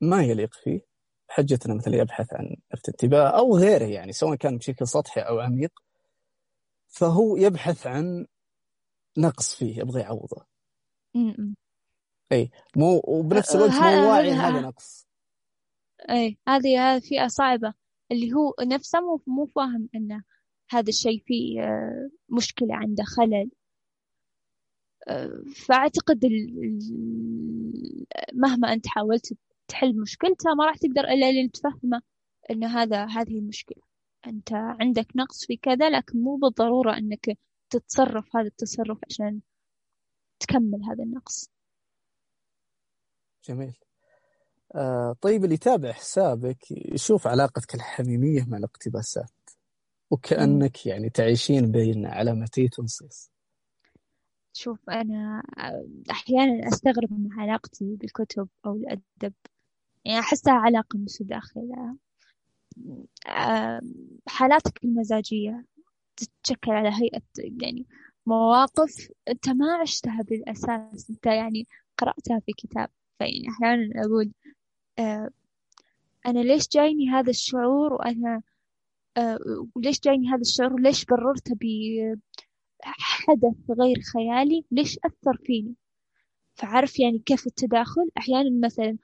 ما 0.00 0.22
يليق 0.22 0.54
فيه 0.54 0.80
حجتنا 1.28 1.74
مثلا 1.74 1.96
يبحث 1.96 2.34
عن 2.34 2.56
انتباه 2.88 3.28
أو 3.28 3.56
غيره 3.56 3.84
يعني 3.84 4.12
سواء 4.12 4.34
كان 4.34 4.58
بشكل 4.58 4.86
سطحي 4.86 5.20
أو 5.20 5.40
عميق. 5.40 5.82
فهو 6.88 7.36
يبحث 7.36 7.86
عن 7.86 8.26
نقص 9.18 9.54
فيه 9.54 9.78
يبغى 9.78 10.00
يعوضه. 10.00 10.46
إي 12.32 12.50
مو 12.76 13.02
وبنفس 13.04 13.56
الوقت 13.56 13.72
مو 13.72 14.10
واعي 14.10 14.30
هذا 14.30 14.60
نقص. 14.60 15.08
إي 16.10 16.38
هذه 16.48 16.94
هذه 16.94 17.00
فئة 17.00 17.26
صعبة 17.26 17.74
اللي 18.12 18.32
هو 18.32 18.54
نفسه 18.60 19.00
مو 19.00 19.22
مو 19.26 19.46
فاهم 19.46 19.88
إنه 19.94 20.22
هذا 20.70 20.88
الشيء 20.88 21.22
فيه 21.26 21.62
آه، 21.62 22.10
مشكلة 22.28 22.74
عنده 22.76 23.04
خلل. 23.04 23.50
آه، 25.08 25.42
فأعتقد 25.56 26.24
مهما 28.32 28.72
أنت 28.72 28.86
حاولت 28.86 29.36
تحل 29.68 30.00
مشكلته 30.00 30.54
ما 30.54 30.66
راح 30.66 30.76
تقدر 30.76 31.00
إلا 31.00 31.30
اللي 31.30 31.48
تفهمه 31.48 32.02
إن 32.50 32.64
هذا 32.64 33.04
هذه 33.06 33.38
المشكلة. 33.38 33.82
أنت 34.26 34.52
عندك 34.52 35.06
نقص 35.16 35.46
في 35.46 35.56
كذا 35.56 35.90
لكن 35.90 36.22
مو 36.22 36.36
بالضرورة 36.36 36.98
أنك 36.98 37.38
تتصرف 37.70 38.36
هذا 38.36 38.46
التصرف 38.46 38.98
عشان 39.10 39.40
تكمل 40.40 40.84
هذا 40.90 41.04
النقص. 41.04 41.50
جميل. 43.44 43.74
آه 44.74 45.16
طيب 45.20 45.44
اللي 45.44 45.54
يتابع 45.54 45.92
حسابك 45.92 46.70
يشوف 46.70 47.26
علاقتك 47.26 47.74
الحميمية 47.74 48.44
مع 48.48 48.58
الاقتباسات 48.58 49.30
وكأنك 50.10 50.86
يعني 50.86 51.10
تعيشين 51.10 51.70
بين 51.70 52.06
علامتي 52.06 52.68
تنصيص. 52.68 53.30
شوف 54.52 54.90
أنا 54.90 55.42
أحيانا 56.10 56.68
أستغرب 56.68 57.12
من 57.12 57.32
علاقتي 57.32 57.96
بالكتب 57.96 58.48
أو 58.66 58.74
الأدب. 58.74 59.34
يعني 60.04 60.18
أحسها 60.18 60.52
علاقة 60.52 60.98
متداخلة. 60.98 61.96
آه، 63.26 63.80
حالاتك 64.28 64.84
المزاجية 64.84 65.64
تتشكل 66.16 66.70
على 66.70 66.88
هيئة 66.88 67.22
يعني 67.36 67.86
مواقف 68.26 69.10
أنت 69.28 69.48
ما 69.48 69.74
عشتها 69.74 70.22
بالأساس. 70.22 71.10
أنت 71.10 71.26
يعني 71.26 71.66
قرأتها 71.98 72.40
في 72.46 72.52
كتاب. 72.52 72.88
فيعني 73.20 73.48
أحيانا 73.48 74.04
أقول 74.04 74.32
آه، 74.98 75.30
أنا 76.26 76.40
ليش 76.40 76.68
جايني 76.68 77.10
هذا 77.10 77.30
الشعور؟ 77.30 77.92
وأنا 77.92 78.42
آه، 79.16 79.38
وليش 79.74 80.00
جايني 80.00 80.28
هذا 80.28 80.40
الشعور؟ 80.40 80.72
وليش 80.72 81.04
بررته 81.04 81.54
بحدث 82.82 83.70
غير 83.80 83.96
خيالي؟ 84.14 84.64
ليش 84.70 84.98
أثر 85.04 85.36
فيني؟ 85.46 85.74
فعرف 86.54 86.98
يعني 86.98 87.18
كيف 87.18 87.46
التداخل؟ 87.46 88.10
أحيانا 88.18 88.66
مثلا 88.66 88.96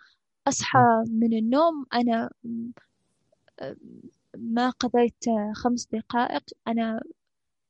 أصحى 0.48 1.05
من 1.09 1.38
النوم 1.38 1.87
أنا 1.94 2.31
آه، 3.61 3.76
ما 4.38 4.70
قضيت 4.70 5.24
خمس 5.55 5.87
دقائق 5.87 6.44
أنا 6.68 7.02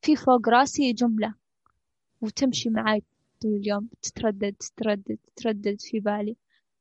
في 0.01 0.15
فوق 0.15 0.49
راسي 0.49 0.93
جملة 0.93 1.33
وتمشي 2.21 2.69
معي 2.69 3.03
طول 3.41 3.53
اليوم 3.55 3.89
تتردد 4.01 4.55
تتردد 4.59 5.17
تتردد 5.35 5.81
في 5.81 5.99
بالي. 5.99 6.35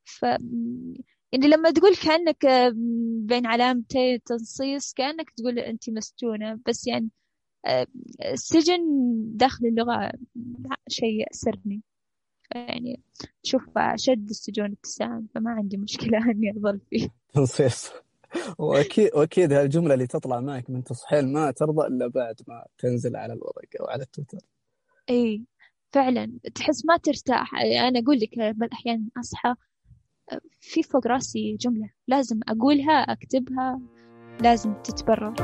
ف 0.05 0.23
يعني 1.33 1.49
لما 1.49 1.71
تقول 1.71 1.97
كأنك 1.97 2.47
بين 3.27 3.47
علامتي 3.47 4.19
تنصيص 4.19 4.93
كأنك 4.93 5.31
تقول 5.31 5.59
أنت 5.59 5.91
مسجونة. 5.91 6.61
بس 6.67 6.87
يعني 6.87 7.09
السجن 8.33 8.81
داخل 9.37 9.67
اللغة 9.67 10.13
شيء 10.89 11.21
يأسرني. 11.21 11.83
يعني 12.55 13.01
شوف 13.43 13.79
أشد 13.79 14.31
السجون 14.31 14.73
اتساعا 14.73 15.27
فما 15.35 15.51
عندي 15.51 15.77
مشكلة 15.77 16.19
إني 16.31 16.51
أظل 16.51 16.81
فيه. 16.91 17.09
تنصيص. 17.35 17.91
وأكيد 18.59 19.11
وأكيد 19.15 19.53
هالجملة 19.53 19.95
اللي 19.95 20.07
تطلع 20.07 20.41
معك 20.41 20.71
من 20.71 20.85
تصحيل 20.85 21.33
ما 21.33 21.51
ترضى 21.51 21.87
إلا 21.87 22.07
بعد 22.07 22.41
ما 22.49 22.67
تنزل 22.79 23.17
على 23.17 23.33
الورق 23.33 23.69
أو 23.81 23.87
على 23.87 24.03
التويتر. 24.03 24.39
اي 25.11 25.43
فعلا 25.93 26.39
تحس 26.55 26.87
ما 26.87 26.97
ترتاح. 26.97 27.55
أنا 27.55 27.99
أقول 28.01 28.19
لك 28.19 28.39
بعض 28.39 28.63
الأحيان 28.63 29.09
أصحى 29.21 29.55
في 30.61 30.83
فوق 30.83 31.07
راسي 31.07 31.57
جملة 31.61 31.91
لازم 32.09 32.41
أقولها 32.49 32.93
أكتبها 32.93 33.81
لازم 34.41 34.75
تتبرر. 34.75 35.35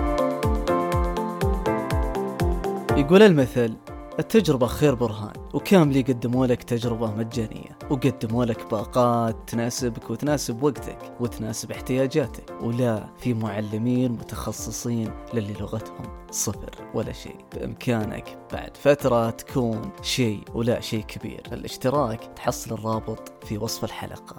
يقول 2.97 3.23
المثل 3.23 3.77
التجربة 4.19 4.67
خير 4.67 4.95
برهان 4.95 5.49
وكامل 5.55 5.97
يقدموا 5.97 6.47
لك 6.47 6.63
تجربة 6.63 7.15
مجانية 7.15 7.79
وقدموا 7.91 8.45
لك 8.45 8.71
باقات 8.71 9.49
تناسبك 9.49 10.11
وتناسب 10.11 10.63
وقتك 10.63 11.17
وتناسب 11.21 11.73
احتياجاتك 11.73 12.51
ولا 12.63 13.17
في 13.17 13.35
معلمين 13.35 14.13
متخصصين 14.13 15.15
للي 15.35 15.53
لغتهم 15.53 16.27
صفر 16.31 16.91
ولا 16.95 17.13
شيء. 17.13 17.45
بإمكانك 17.55 18.39
بعد 18.53 18.77
فترة 18.77 19.31
تكون 19.31 19.93
شيء 20.03 20.45
ولا 20.55 20.81
شيء 20.81 21.05
كبير. 21.05 21.43
الاشتراك 21.53 22.25
تحصل 22.37 22.75
الرابط 22.75 23.45
في 23.45 23.59
وصف 23.59 23.85
الحلقة. 23.85 24.39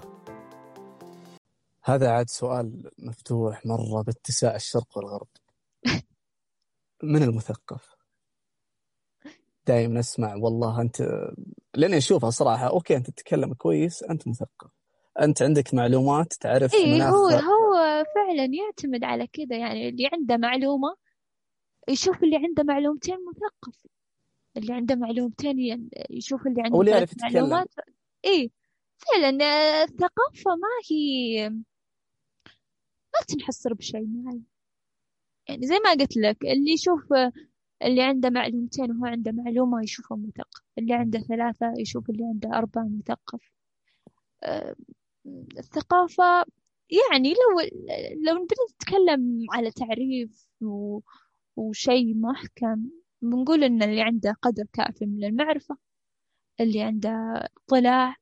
هذا 1.84 2.10
عاد 2.10 2.30
سؤال 2.30 2.90
مفتوح 2.98 3.66
مرة 3.66 4.02
باتساع 4.02 4.54
الشرق 4.56 4.98
والغرب. 4.98 5.28
من 7.02 7.22
المثقف؟ 7.22 7.93
دائما 9.66 10.00
اسمع 10.00 10.34
والله 10.34 10.80
أنت 10.80 11.02
لأني 11.74 11.96
أشوفها 11.96 12.30
صراحة 12.30 12.68
أوكي 12.68 12.96
أنت 12.96 13.10
تتكلم 13.10 13.54
كويس 13.54 14.02
أنت 14.02 14.28
مثقف. 14.28 14.70
أنت 15.20 15.42
عندك 15.42 15.74
معلومات 15.74 16.32
تعرف 16.32 16.74
اي 16.74 17.02
هو 17.02 17.28
هو 17.28 18.04
فعلا 18.14 18.44
يعتمد 18.44 19.04
على 19.04 19.26
كذا 19.26 19.56
يعني 19.56 19.88
اللي 19.88 20.10
عنده 20.12 20.36
معلومة 20.36 20.96
يشوف 21.88 22.22
اللي 22.22 22.36
عنده 22.36 22.62
معلومتين 22.62 23.16
مثقف. 23.28 23.86
اللي 24.56 24.74
عنده 24.74 24.94
معلومتين 24.94 25.88
يشوف 26.10 26.46
اللي 26.46 26.62
عنده 26.62 26.96
يتكلم. 26.98 27.32
معلومات. 27.32 27.68
اي 28.24 28.50
فعلا 28.96 29.28
الثقافة 29.82 30.50
ما 30.50 30.68
هي 30.90 31.48
ما 33.14 33.20
تنحصر 33.28 33.74
بشيء 33.74 34.06
معين. 34.06 34.44
يعني 35.48 35.66
زي 35.66 35.74
ما 35.84 35.90
قلت 35.90 36.16
لك 36.16 36.44
اللي 36.44 36.72
يشوف 36.72 37.12
اللي 37.82 38.02
عنده 38.02 38.30
معلومتين 38.30 38.90
وهو 38.90 39.06
عنده 39.06 39.32
معلومة 39.32 39.82
يشوفه 39.82 40.16
مثقف 40.16 40.62
اللي 40.78 40.94
عنده 40.94 41.18
ثلاثة 41.20 41.74
يشوف 41.78 42.10
اللي 42.10 42.24
عنده 42.24 42.58
أربعة 42.58 42.88
مثقف 42.88 43.40
الثقافة 45.58 46.44
يعني 46.90 47.32
لو 47.34 47.60
لو 48.26 48.42
نبدأ 48.42 48.56
نتكلم 48.74 49.46
على 49.52 49.70
تعريف 49.70 50.48
و... 50.62 51.00
وشيء 51.56 52.14
محكم 52.16 52.90
بنقول 53.22 53.64
إن 53.64 53.82
اللي 53.82 54.02
عنده 54.02 54.32
قدر 54.42 54.64
كافي 54.72 55.06
من 55.06 55.24
المعرفة 55.24 55.76
اللي 56.60 56.82
عنده 56.82 57.10
اطلاع. 57.68 58.16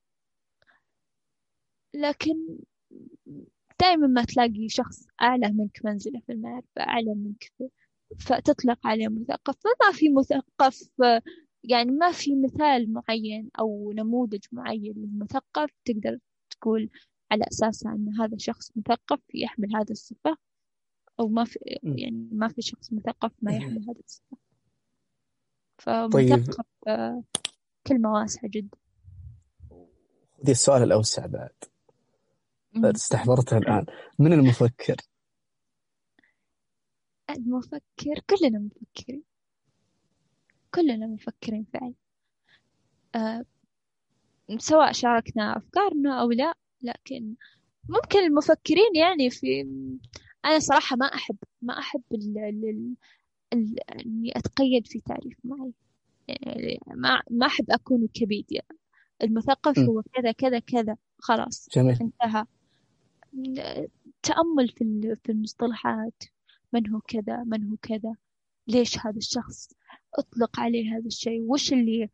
لكن 1.94 2.58
دائما 3.80 4.06
ما 4.06 4.24
تلاقي 4.24 4.68
شخص 4.68 5.06
أعلى 5.22 5.48
منك 5.52 5.80
منزلة 5.84 6.20
في 6.26 6.32
المعرفة 6.32 6.80
أعلى 6.80 7.14
منك 7.14 7.52
في 7.58 7.68
فتطلق 8.18 8.86
عليه 8.86 9.08
مثقف 9.08 9.56
فما 9.60 9.92
في 9.92 10.08
مثقف 10.08 10.90
يعني 11.64 11.90
ما 11.90 12.12
في 12.12 12.36
مثال 12.36 12.92
معين 12.92 13.50
أو 13.58 13.92
نموذج 13.96 14.44
معين 14.52 14.94
للمثقف 14.96 15.70
تقدر 15.84 16.18
تقول 16.50 16.90
على 17.30 17.44
أساسها 17.52 17.92
أن 17.92 18.08
هذا 18.20 18.36
شخص 18.38 18.72
مثقف 18.76 19.20
يحمل 19.34 19.76
هذا 19.76 19.90
الصفة 19.90 20.36
أو 21.20 21.28
ما 21.28 21.44
في 21.44 21.58
يعني 21.82 22.28
ما 22.32 22.48
في 22.48 22.62
شخص 22.62 22.92
مثقف 22.92 23.32
ما 23.42 23.56
يحمل 23.56 23.82
هذه 23.88 24.02
الصفة. 24.04 24.36
فمثقف 25.78 26.60
طيب. 26.86 27.24
كلمة 27.86 28.12
واسعة 28.12 28.48
جدا. 28.48 28.78
خذي 30.42 30.52
السؤال 30.52 30.82
الأوسع 30.82 31.26
بعد. 31.26 31.54
استحضرته 32.76 33.58
الآن. 33.58 33.86
من 34.18 34.32
المفكر؟ 34.32 34.96
المفكر 37.30 38.20
كلنا 38.30 38.58
مفكرين. 38.58 39.22
كلنا 40.74 41.06
مفكرين 41.06 41.66
فعلا. 41.72 41.94
أه 43.14 43.44
سواء 44.58 44.92
شاركنا 44.92 45.56
أفكارنا 45.56 46.20
أو 46.20 46.30
لا 46.30 46.54
لكن 46.82 47.34
ممكن 47.88 48.18
المفكرين 48.18 48.96
يعني 48.96 49.30
في 49.30 49.60
أنا 50.44 50.58
صراحة 50.58 50.96
ما 50.96 51.06
أحب 51.06 51.36
ما 51.62 51.78
أحب 51.78 52.02
ال... 52.12 52.38
ال... 52.38 52.94
ال... 53.52 53.80
إني 53.90 54.32
أتقيد 54.36 54.86
في 54.86 55.00
تعريف 55.00 55.38
معي 55.44 55.72
يعني 56.28 56.80
ما 56.86 57.22
ما 57.30 57.46
أحب 57.46 57.70
أكون 57.70 58.08
كبيديا 58.14 58.62
المثقف 59.22 59.78
م. 59.78 59.82
هو 59.82 60.02
كذا 60.02 60.32
كذا 60.32 60.58
كذا. 60.58 60.96
خلاص 61.18 61.68
جميل. 61.72 61.98
انتهى. 62.00 62.44
تأمل 64.22 64.68
في 64.68 65.16
في 65.24 65.32
المصطلحات. 65.32 66.22
من 66.72 66.90
هو 66.90 67.00
كذا 67.00 67.44
من 67.46 67.64
هو 67.70 67.76
كذا 67.82 68.14
ليش 68.68 68.98
هذا 68.98 69.16
الشخص 69.16 69.72
أطلق 70.18 70.60
عليه 70.60 70.96
هذا 70.96 71.06
الشيء؟ 71.06 71.42
وش 71.42 71.72
اللي 71.72 72.10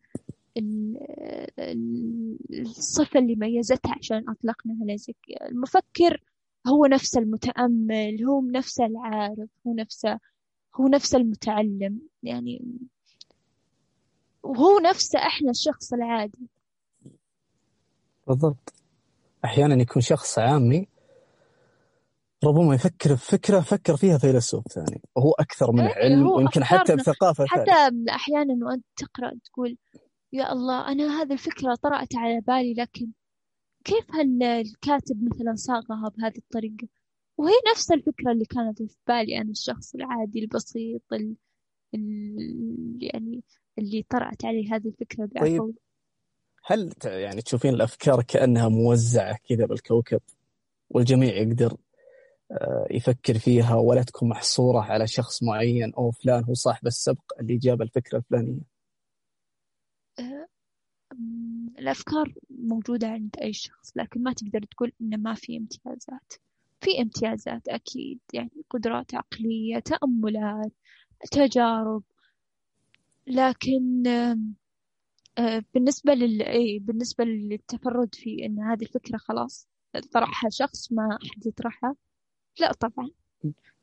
الصفة 2.50 3.20
اللي 3.20 3.36
ميزتها 3.36 3.94
عشان 3.98 4.24
أطلقنا 4.28 4.96
زي 4.96 5.14
المفكر 5.50 6.22
هو 6.66 6.86
نفس 6.86 7.16
المتأمل 7.16 8.24
هو 8.24 8.40
نفس 8.40 8.80
العارف 8.80 9.48
هو 9.66 9.74
نفسه 9.74 10.18
هو 10.76 10.88
نفس 10.88 11.14
المتعلم 11.14 12.00
يعني 12.22 12.62
وهو 14.42 14.78
نفسه 14.78 15.18
إحنا 15.18 15.50
الشخص 15.50 15.92
العادي. 15.92 16.48
بالضبط. 18.26 18.72
أحيانا 19.44 19.82
يكون 19.82 20.02
شخص 20.02 20.38
عامي 20.38 20.88
ربما 22.44 22.74
يفكر 22.74 23.12
بفكرة 23.12 23.60
فكر 23.60 23.96
فيها 23.96 24.18
فيلسوف 24.18 24.64
ثاني. 24.68 25.02
وهو 25.16 25.32
أكثر 25.32 25.72
من 25.72 25.80
إيه 25.80 25.94
علم 25.94 26.26
ويمكن 26.26 26.64
حتى 26.64 26.96
بثقافة 26.96 27.46
حتى 27.46 27.64
ثانية. 27.64 28.14
أحيانا 28.14 28.66
وأنت 28.66 28.84
تقرأ 28.96 29.32
تقول 29.44 29.76
يا 30.32 30.52
الله 30.52 30.88
أنا 30.92 31.22
هذه 31.22 31.32
الفكرة 31.32 31.74
طرأت 31.74 32.16
على 32.16 32.40
بالي 32.40 32.74
لكن 32.74 33.10
كيف 33.84 34.04
هالكاتب 34.14 35.22
مثلا 35.22 35.54
صاغها 35.54 36.12
بهذه 36.16 36.38
الطريقة؟ 36.38 36.88
وهي 37.38 37.54
نفس 37.72 37.92
الفكرة 37.92 38.32
اللي 38.32 38.44
كانت 38.44 38.82
في 38.82 38.96
بالي 39.08 39.38
أنا 39.38 39.50
الشخص 39.50 39.94
العادي 39.94 40.40
البسيط 40.40 41.02
ال... 41.12 41.34
ال... 41.94 42.98
يعني 43.00 43.42
اللي 43.78 44.04
طرأت 44.10 44.44
عليه 44.44 44.74
هذه 44.74 44.88
الفكرة 44.88 45.28
بعفو. 45.32 45.66
طيب 45.66 45.74
هل 46.64 46.92
يعني 47.04 47.42
تشوفين 47.42 47.74
الأفكار 47.74 48.22
كأنها 48.22 48.68
موزعة 48.68 49.38
كذا 49.48 49.66
بالكوكب 49.66 50.20
والجميع 50.90 51.34
يقدر 51.36 51.76
يفكر 52.90 53.38
فيها 53.38 53.74
ولا 53.74 54.02
تكون 54.02 54.28
محصورة 54.28 54.80
على 54.80 55.06
شخص 55.06 55.42
معين 55.42 55.94
أو 55.94 56.10
فلان 56.10 56.44
هو 56.44 56.54
صاحب 56.54 56.86
السبق 56.86 57.40
اللي 57.40 57.56
جاب 57.56 57.82
الفكرة 57.82 58.18
الفلانية. 58.18 58.60
آه، 60.18 60.46
الأفكار 61.78 62.34
موجودة 62.50 63.08
عند 63.08 63.36
أي 63.42 63.52
شخص 63.52 63.92
لكن 63.96 64.22
ما 64.22 64.32
تقدر 64.32 64.60
تقول 64.62 64.92
إن 65.00 65.22
ما 65.22 65.34
في 65.34 65.56
امتيازات. 65.56 66.32
في 66.80 67.02
امتيازات 67.02 67.68
أكيد 67.68 68.20
يعني 68.32 68.64
قدرات 68.70 69.14
عقلية 69.14 69.78
تأملات 69.78 70.72
تجارب. 71.30 72.02
لكن 73.26 74.06
آه، 75.38 75.64
بالنسبة 75.74 76.14
لل 76.14 76.78
بالنسبة 76.80 77.24
للتفرد 77.24 78.14
في 78.14 78.46
إن 78.46 78.60
هذه 78.60 78.82
الفكرة 78.82 79.16
خلاص 79.16 79.68
طرحها 80.12 80.50
شخص 80.50 80.92
ما 80.92 81.18
أحد 81.22 81.46
يطرحها 81.46 81.94
لا 82.60 82.72
طبعا. 82.72 83.10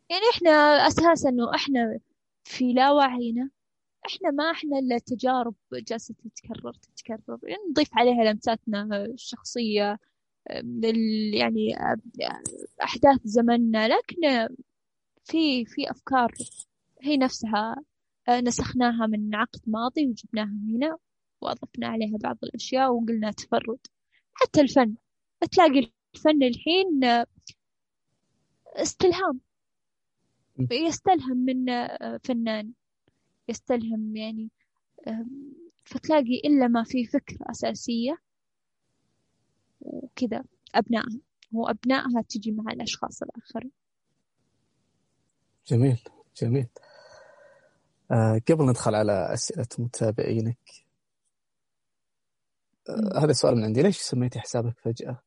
يعني 0.09 0.21
إحنا 0.35 0.49
أساسا 0.87 1.29
إنه 1.29 1.55
إحنا 1.55 1.99
في 2.43 2.73
لا 2.73 2.91
وعينا 2.91 3.49
إحنا 4.05 4.31
ما 4.31 4.51
إحنا 4.51 4.79
إلا 4.79 4.97
تجارب 4.97 5.55
جالسة 5.73 6.13
تتكرر 6.23 6.73
تتكرر. 6.73 7.39
يعني 7.43 7.61
نضيف 7.69 7.89
عليها 7.93 8.23
لمساتنا 8.33 9.05
الشخصية 9.05 9.99
يعني 11.33 11.75
أحداث 12.83 13.19
زمننا. 13.23 13.87
لكن 13.87 14.47
في 15.23 15.65
في 15.65 15.91
أفكار 15.91 16.33
هي 17.01 17.17
نفسها 17.17 17.75
نسخناها 18.29 19.07
من 19.07 19.35
عقد 19.35 19.59
ماضي 19.67 20.07
وجبناها 20.07 20.59
هنا 20.75 20.97
وأضفنا 21.41 21.87
عليها 21.87 22.17
بعض 22.17 22.37
الأشياء 22.43 22.91
وقلنا 22.93 23.31
تفرد. 23.31 23.79
حتى 24.33 24.61
الفن. 24.61 24.95
تلاقي 25.51 25.91
الفن 26.15 26.43
الحين 26.43 26.99
استلهام. 28.75 29.39
يستلهم 30.71 31.37
من 31.37 31.69
آه، 31.69 32.19
فنان. 32.23 32.73
يستلهم 33.47 34.15
يعني 34.15 34.49
فتلاقي 35.85 36.41
إلا 36.45 36.67
ما 36.67 36.83
في 36.83 37.05
فكرة 37.05 37.37
أساسية 37.51 38.17
وكذا 39.81 40.43
أبنائها. 40.75 41.19
وأبنائها 41.53 42.21
تجي 42.29 42.51
مع 42.51 42.71
الأشخاص 42.73 43.23
الآخرين. 43.23 43.71
جميل 45.67 45.99
جميل. 46.41 46.67
آه 48.11 48.41
قبل 48.49 48.65
ندخل 48.65 48.95
على 48.95 49.33
أسئلة 49.33 49.67
متابعينك 49.79 50.85
آه 52.89 53.19
هذا 53.23 53.33
سؤال 53.33 53.55
من 53.55 53.63
عندي. 53.63 53.81
ليش 53.81 53.97
سميتي 53.97 54.39
حسابك 54.39 54.79
فجأة؟ 54.79 55.19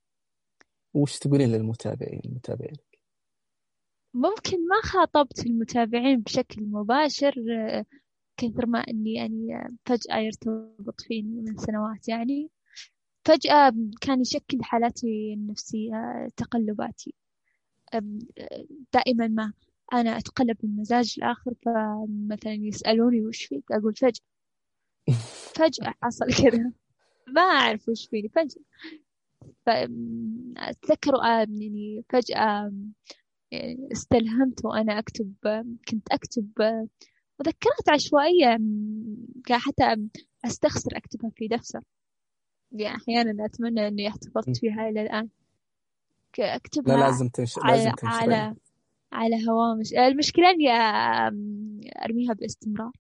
وش 0.95 1.19
تقولين 1.19 1.49
للمتابعين 1.53 2.21
المتابعين؟ 2.25 2.77
ممكن 4.19 4.69
ما 4.69 4.81
خاطبت 4.83 5.47
المتابعين 5.47 6.21
بشكل 6.21 6.63
مباشر 6.63 7.35
كثر 8.37 8.67
ما 8.67 8.79
إني 8.79 9.15
يعني 9.15 9.69
فجأة 9.87 10.17
يرتبط 10.19 11.01
فيني 11.01 11.43
من 11.43 11.57
سنوات. 11.57 12.09
يعني 12.09 12.51
فجأة 13.25 13.75
كان 14.01 14.21
يشكل 14.21 14.59
حالاتي 14.63 15.33
النفسية 15.35 16.29
تقلباتي. 16.37 17.15
دائما 18.93 19.29
ما 19.29 19.53
أنا 19.93 20.19
أتقلب 20.19 20.57
من 20.63 20.77
مزاج 20.77 21.15
الآخر 21.19 21.55
فمثلا 21.65 22.53
يسألوني 22.53 23.23
وش 23.23 23.45
فيك؟ 23.45 23.65
أقول 23.73 23.95
فجأة. 23.95 24.25
فجأة 25.55 25.95
حصل 26.03 26.27
كذا. 26.27 26.73
ما 27.29 27.43
أعرف 27.43 27.89
وش 27.89 28.09
فيني 28.09 28.29
فجأة. 28.29 28.63
فأتذكر 29.67 31.13
يعني 31.25 32.05
فجأة 32.09 32.73
استلهمت 33.93 34.65
وأنا 34.65 34.99
أكتب 34.99 35.35
كنت 35.89 36.09
أكتب 36.13 36.49
مذكرات 37.41 37.89
عشوائية 37.89 38.59
حتى 39.51 39.97
أستخسر 40.45 40.97
أكتبها 40.97 41.31
في 41.37 41.49
دفتر. 41.49 41.81
يعني 42.73 42.97
أحيانا 42.97 43.45
أتمنى 43.45 43.89
إني 43.89 44.09
احتفظت 44.09 44.57
فيها 44.57 44.89
إلى 44.89 45.03
الآن. 45.03 45.29
أكتبها 46.39 46.97
لا 46.97 47.01
لازم 47.01 47.29
تنشر 47.29 47.61
على 47.65 47.77
لازم 47.77 47.91
تنشر 47.91 48.15
على 48.15 48.55
على 49.13 49.49
هوامش. 49.49 49.95
المشكلة 49.95 50.51
إني 50.51 50.69
أرميها 52.05 52.33
باستمرار. 52.33 52.93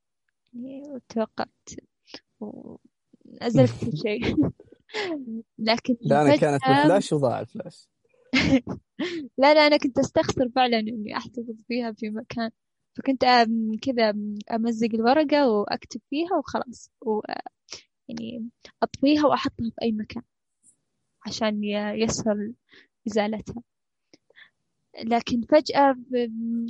يعني 0.54 1.00
توقعت 1.08 1.68
ونزلت 2.40 3.84
كل 3.84 3.96
شيء. 4.06 4.22
لكن 5.58 5.96
لا 6.00 6.22
أنا 6.22 6.36
كانت 6.36 6.62
بفلاش 6.62 7.12
وضاع 7.12 7.40
الفلاش 7.40 7.88
لا 9.38 9.54
لا 9.54 9.66
أنا 9.66 9.76
كنت 9.76 9.98
أستخسر 9.98 10.48
فعلا 10.56 10.78
إني 10.78 11.16
أحتفظ 11.16 11.54
فيها 11.68 11.92
في 11.92 12.10
مكان. 12.10 12.50
فكنت 12.96 13.24
كذا 13.82 14.10
أمزق 14.52 14.88
الورقة 14.94 15.48
وأكتب 15.50 16.00
فيها 16.10 16.36
وخلاص 16.38 16.90
و 17.02 17.20
يعني 18.08 18.48
أطويها 18.82 19.26
وأحطها 19.26 19.70
في 19.70 19.82
أي 19.82 19.92
مكان 19.92 20.22
عشان 21.26 21.64
يسهل 21.94 22.54
إزالتها. 23.08 23.62
لكن 25.04 25.40
فجأة 25.40 25.96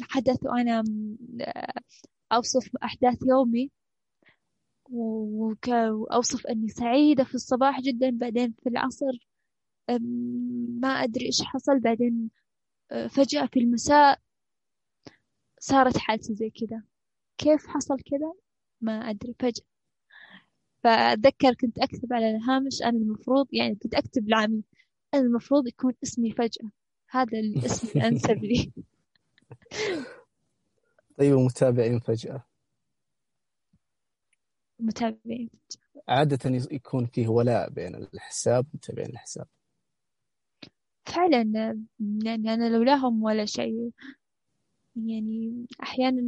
حدث 0.03 0.39
وأنا 0.47 0.85
أوصف 2.33 2.77
أحداث 2.85 3.19
يومي 3.29 3.71
وأوصف 4.91 6.47
أني 6.47 6.69
سعيدة 6.69 7.25
في 7.25 7.35
الصباح 7.35 7.81
جدا 7.81 8.11
بعدين 8.11 8.55
في 8.63 8.69
العصر 8.69 9.29
ما 10.81 10.89
أدري 10.89 11.27
إيش 11.27 11.43
حصل. 11.43 11.81
بعدين 11.81 12.31
فجأة 13.11 13.47
في 13.47 13.61
المساء 13.61 14.21
صارت 15.61 15.97
حالتي 15.99 16.35
زي 16.35 16.51
كذا. 16.51 16.83
كيف 17.39 17.67
حصل 17.67 17.97
كذا؟ 18.01 18.33
ما 18.81 19.11
أدري. 19.11 19.35
فجأة. 19.41 19.65
فأتذكر 20.85 21.55
كنت 21.55 21.79
أكتب 21.79 22.13
على 22.13 22.31
الهامش 22.31 22.83
أنا 22.83 22.99
المفروض 22.99 23.47
يعني 23.53 23.75
كنت 23.75 23.95
أكتب 23.95 24.29
لعمي 24.29 24.63
أنا 25.15 25.23
المفروض 25.23 25.67
يكون 25.67 25.95
اسمي 26.03 26.33
فجأة. 26.33 26.71
هذا 27.11 27.39
الاسم 27.39 27.89
الأنسب 27.99 28.45
لي. 28.45 28.73
طيب 31.19 31.35
ومتابعين 31.35 31.99
فجأة. 31.99 32.45
متابعين 34.81 35.51
عادة 36.09 36.51
يكون 36.71 37.07
فيه 37.07 37.29
ولاء 37.29 37.71
بين 37.71 37.95
الحساب 37.95 38.67
ومتابعين 38.75 39.11
الحساب. 39.11 39.47
فعلا 41.09 41.43
يعني 42.25 42.55
أنا 42.55 42.69
لولاهم 42.69 43.23
ولا 43.23 43.45
شيء 43.45 43.91
يعني 44.97 45.67
أحيانا 45.83 46.23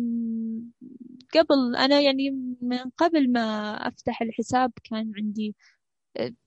قبل 1.34 1.76
أنا 1.76 2.00
يعني 2.00 2.30
من 2.62 2.78
قبل 2.96 3.32
ما 3.32 3.74
أفتح 3.88 4.22
الحساب 4.22 4.72
كان 4.84 5.12
عندي 5.16 5.54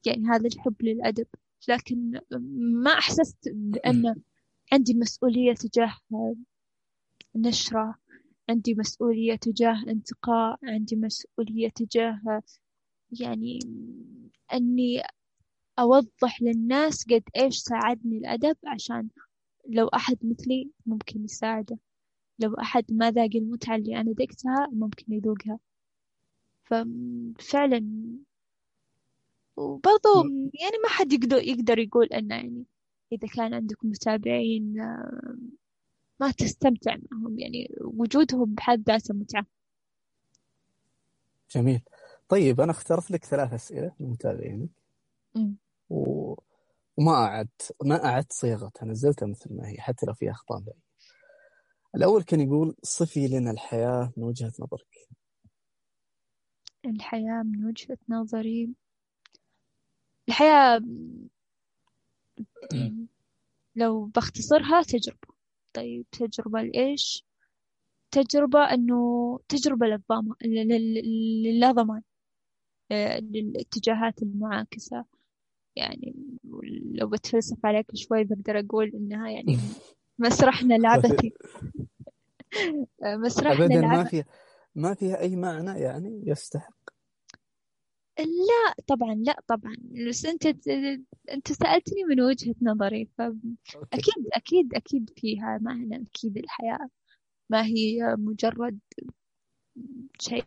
يعني 0.06 0.28
هذا 0.28 0.48
الحب 0.48 0.76
للأدب 0.82 1.28
لكن 1.68 2.20
ما 2.84 2.92
أحسست 2.92 3.50
بأن 3.54 4.16
عندي 4.74 4.94
مسؤولية 4.94 5.54
تجاه 5.54 5.96
نشرة 7.36 7.96
عندي 8.50 8.76
مسؤولية 8.76 9.36
تجاه 9.36 9.84
انتقاء 9.88 10.60
عندي 10.64 10.96
مسؤولية 10.96 11.70
تجاه 11.70 12.42
يعني 13.20 13.60
أني 14.54 15.04
أوضح 15.80 16.42
للناس 16.42 17.06
قد 17.06 17.24
إيش 17.36 17.58
ساعدني 17.58 18.18
الأدب 18.18 18.58
عشان 18.68 19.10
لو 19.70 19.88
أحد 19.88 20.18
مثلي 20.24 20.70
ممكن 20.86 21.24
يساعده. 21.24 21.78
لو 22.40 22.54
أحد 22.54 22.86
ما 22.90 23.12
ذاق 23.12 23.30
المتعة 23.36 23.76
اللي 23.76 24.02
أنا 24.02 24.12
ذقتها 24.12 24.70
ممكن 24.72 25.14
يذوقها. 25.14 25.60
ففعلا 26.64 27.86
وبرضو 29.58 30.24
يعني 30.54 30.78
ما 30.84 30.90
حد 30.90 31.14
يقدر 31.14 31.38
يقدر 31.38 31.80
يقول 31.80 32.06
إنه 32.08 32.36
يعني 32.36 32.66
إذا 33.12 33.28
كان 33.28 33.54
عندكم 33.54 33.90
متابعين 33.90 34.80
آه، 34.80 35.36
ما 36.20 36.32
تستمتع 36.32 36.96
معهم. 37.12 37.40
يعني 37.40 37.76
وجودهم 37.82 38.54
بحد 38.54 38.84
ذاته 38.88 39.14
متعة. 39.14 39.46
جميل. 41.52 41.82
طيب 42.30 42.62
أنا 42.62 42.72
اخترت 42.72 43.12
لك 43.12 43.26
ثلاث 43.26 43.54
أسئلة 43.54 43.92
من 44.00 44.10
متابعينك 44.10 44.70
و... 45.94 46.36
وما 46.98 47.14
أعدت 47.14 47.76
ما 47.84 48.06
أعدت 48.06 48.34
صياغتها 48.34 48.86
نزلتها 48.86 49.26
مثل 49.26 49.56
ما 49.56 49.68
هي 49.70 49.78
حتى 49.82 50.06
لو 50.06 50.14
فيها 50.14 50.32
أخطاء 50.32 50.60
بعيد. 50.60 50.82
الأول 51.96 52.24
كان 52.24 52.42
يقول 52.42 52.76
صفي 52.84 53.28
لنا 53.28 53.52
الحياة 53.52 54.14
من 54.18 54.24
وجهة 54.24 54.54
نظرك 54.60 55.10
الحياة 56.86 57.44
من 57.44 57.66
وجهة 57.66 57.98
نظري 58.10 58.70
الحياة 60.30 60.82
لو 63.76 64.06
بختصرها 64.06 64.82
تجربة 64.82 65.34
طيب 65.74 66.06
تجربة 66.12 66.62
لإيش؟ 66.62 67.26
تجربة 68.12 68.60
إنه 68.74 69.40
تجربة 69.48 69.88
للضمان 69.88 70.36
للا 71.44 71.72
ضمان 71.72 72.02
آه، 72.92 73.20
للاتجاهات 73.20 74.22
المعاكسة 74.24 75.06
يعني 75.76 76.16
لو 76.94 77.08
بتفلسف 77.08 77.66
عليك 77.66 77.96
شوي 77.96 78.24
بقدر 78.24 78.60
أقول 78.60 78.92
إنها 78.96 79.30
يعني 79.30 79.58
مسرحنا 80.20 80.74
لعبتي 80.74 81.34
مسرحنا 83.26 83.66
أبدا 83.66 83.82
ما 83.82 84.04
فيها 84.04 84.26
ما 84.76 84.94
فيها 84.94 85.20
أي 85.20 85.36
معنى 85.36 85.80
يعني 85.80 86.24
يستحق؟ 86.26 86.74
لا 88.20 88.84
طبعا 88.88 89.16
لا 89.16 89.40
طبعا. 89.48 89.76
بس 90.10 90.26
أنت 90.26 90.46
أنت 91.32 91.52
سألتني 91.52 92.04
من 92.10 92.22
وجهة 92.22 92.56
نظري 92.62 93.10
فأكيد 93.18 94.28
أكيد 94.34 94.76
أكيد 94.76 95.10
فيها 95.18 95.60
معنى 95.62 96.04
أكيد 96.08 96.38
الحياة 96.38 96.90
ما 97.50 97.66
هي 97.66 98.16
مجرد 98.18 98.80
شيء 100.20 100.46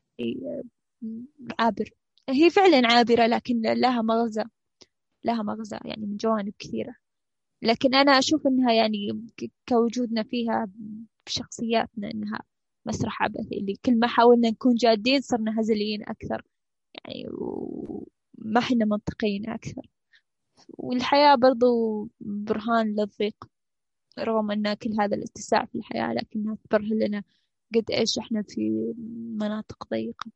عابر. 1.58 1.90
هي 2.28 2.50
فعلا 2.50 2.88
عابرة 2.88 3.26
لكن 3.26 3.60
لها 3.60 4.02
مغزى. 4.02 4.44
لها 5.26 5.42
مغزى 5.42 5.78
يعني 5.84 6.06
من 6.06 6.16
جوانب 6.16 6.54
كثيرة. 6.58 6.94
لكن 7.62 7.94
أنا 7.94 8.18
أشوف 8.18 8.46
إنها 8.46 8.72
يعني 8.72 9.26
كوجودنا 9.68 10.22
فيها 10.22 10.68
بشخصياتنا 11.26 12.10
إنها 12.10 12.40
مسرح 12.86 13.22
عبثي 13.22 13.58
اللي 13.58 13.76
كل 13.84 13.98
ما 13.98 14.06
حاولنا 14.06 14.50
نكون 14.50 14.74
جادين 14.74 15.20
صرنا 15.20 15.60
هزليين 15.60 16.02
أكثر. 16.02 16.42
يعني 16.94 17.26
وما 17.30 18.60
إحنا 18.60 18.84
منطقيين 18.84 19.50
أكثر. 19.50 19.86
والحياة 20.68 21.34
برضو 21.34 22.08
برهان 22.20 22.86
للضيق 22.96 23.36
رغم 24.18 24.50
أن 24.50 24.74
كل 24.74 24.90
هذا 25.00 25.16
الاتساع 25.16 25.64
في 25.64 25.74
الحياة 25.78 26.12
لكنها 26.14 26.56
تبرهن 26.70 26.98
لنا 26.98 27.22
قد 27.74 27.90
إيش 27.90 28.18
إحنا 28.18 28.42
في 28.42 28.94
مناطق 29.40 29.88
ضيقة. 29.90 30.30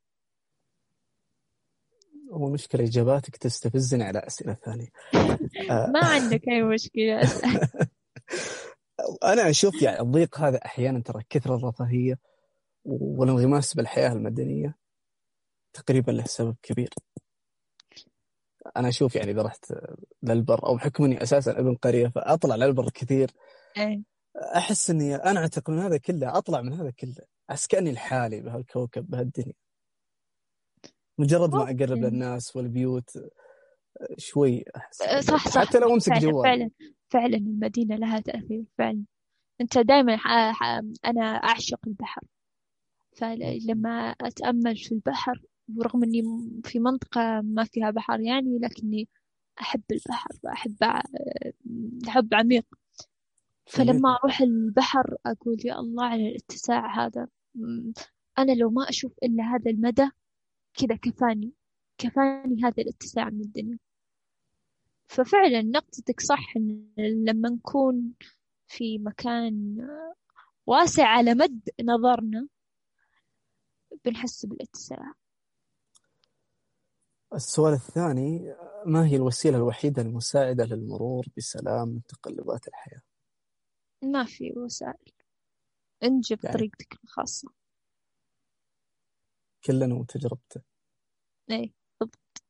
هو 2.30 2.50
مشكلة 2.50 2.84
إجاباتك 2.84 3.36
تستفزني 3.36 4.04
على 4.04 4.18
أسئلة 4.18 4.56
ثانية. 4.64 4.88
ما 5.94 6.04
عندك 6.04 6.48
أي 6.48 6.62
مشكلة. 6.62 7.20
أنا 9.24 9.50
أشوف 9.50 9.82
يعني 9.82 10.00
الضيق 10.00 10.38
هذا 10.40 10.56
أحيانا 10.64 11.02
ترى 11.02 11.22
كثرة 11.30 11.56
الرفاهية 11.56 12.18
والانغماس 12.84 13.74
بالحياة 13.74 14.12
المدنية 14.12 14.76
تقريبا 15.72 16.12
له 16.12 16.24
سبب 16.24 16.56
كبير. 16.62 16.90
أنا 18.76 18.88
أشوف 18.88 19.16
يعني 19.16 19.30
إذا 19.30 19.42
رحت 19.42 19.72
للبر 20.22 20.66
أو 20.66 20.74
بحكم 20.74 21.04
إني 21.04 21.22
أساسا 21.22 21.58
أبن 21.58 21.74
قرية 21.74 22.08
فأطلع 22.08 22.56
للبر 22.56 22.90
كثير. 22.90 23.30
أي. 23.78 24.02
أحس 24.56 24.90
إني 24.90 25.14
أنا 25.14 25.40
أعتقد 25.40 25.70
من 25.70 25.78
هذا 25.78 25.96
كله 25.96 26.38
أطلع 26.38 26.60
من 26.62 26.72
هذا 26.72 26.90
كله 26.90 27.14
احس 27.50 27.66
كاني 27.66 27.92
لحالي 27.92 28.40
بهالكوكب 28.40 29.10
بهالدنيا. 29.10 29.54
مجرد 31.20 31.54
ما 31.54 31.62
أقرب 31.62 31.98
للناس 31.98 32.56
والبيوت 32.56 33.10
شوي 34.16 34.64
أحس 34.76 35.02
صح 35.26 35.48
صح 35.48 35.66
حتى 35.66 35.78
لو 35.78 35.94
أمسك 35.94 36.12
جوال. 36.12 36.44
فعلا 36.44 36.70
فعلا 37.08 37.36
المدينة 37.36 37.96
لها 37.96 38.20
تأثير 38.20 38.64
فعلا. 38.78 39.04
أنت 39.60 39.78
دائما 39.78 40.14
أنا 41.04 41.22
أعشق 41.22 41.78
البحر. 41.86 42.22
فلما 43.12 44.14
أتأمل 44.20 44.76
في 44.76 44.92
البحر 44.92 45.42
ورغم 45.76 46.04
إني 46.04 46.22
في 46.64 46.78
منطقة 46.78 47.40
ما 47.40 47.64
فيها 47.64 47.90
بحر 47.90 48.20
يعني 48.20 48.58
لكني 48.58 49.08
أحب 49.60 49.82
البحر 49.92 50.30
وأحب 50.42 50.76
حب 52.06 52.34
عميق. 52.34 52.66
فلما 53.66 54.16
أروح 54.16 54.40
البحر 54.40 55.16
أقول 55.26 55.56
يا 55.64 55.80
الله 55.80 56.04
على 56.04 56.28
الاتساع 56.28 57.06
هذا. 57.06 57.26
أنا 58.38 58.52
لو 58.52 58.70
ما 58.70 58.88
أشوف 58.88 59.12
إلا 59.22 59.44
هذا 59.44 59.70
المدى 59.70 60.10
كذا 60.74 60.96
كفاني 60.96 61.52
كفاني 61.98 62.64
هذا 62.64 62.82
الاتساع 62.82 63.30
من 63.30 63.40
الدنيا. 63.40 63.78
ففعلا 65.08 65.62
نقطتك 65.62 66.20
صح 66.20 66.56
إن 66.56 66.92
لما 66.98 67.48
نكون 67.48 68.14
في 68.66 68.98
مكان 68.98 69.88
واسع 70.66 71.06
على 71.06 71.34
مد 71.34 71.68
نظرنا 71.80 72.48
بنحس 74.04 74.46
بالاتساع. 74.46 75.12
السؤال 77.34 77.72
الثاني 77.72 78.54
ما 78.86 79.06
هي 79.06 79.16
الوسيلة 79.16 79.56
الوحيدة 79.56 80.02
المساعدة 80.02 80.64
للمرور 80.64 81.26
بسلام 81.36 81.88
من 81.88 82.02
تقلبات 82.04 82.68
الحياة؟ 82.68 83.02
ما 84.02 84.24
في 84.24 84.52
وسائل. 84.56 85.12
انجب 86.02 86.38
يعني 86.44 86.56
طريقتك 86.56 86.98
الخاصة. 87.04 87.52
كلنا 89.64 89.94
وتجربته 89.94 90.60
إيه 91.50 91.72
بالضبط. 92.00 92.42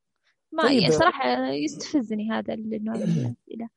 ما 0.53 0.63
طيب. 0.63 0.83
يعني 0.83 0.95
صراحة 0.95 1.49
يستفزني 1.49 2.31
هذا 2.31 2.55
النوع 2.55 2.97
من 2.97 3.03
الأسئلة 3.03 3.69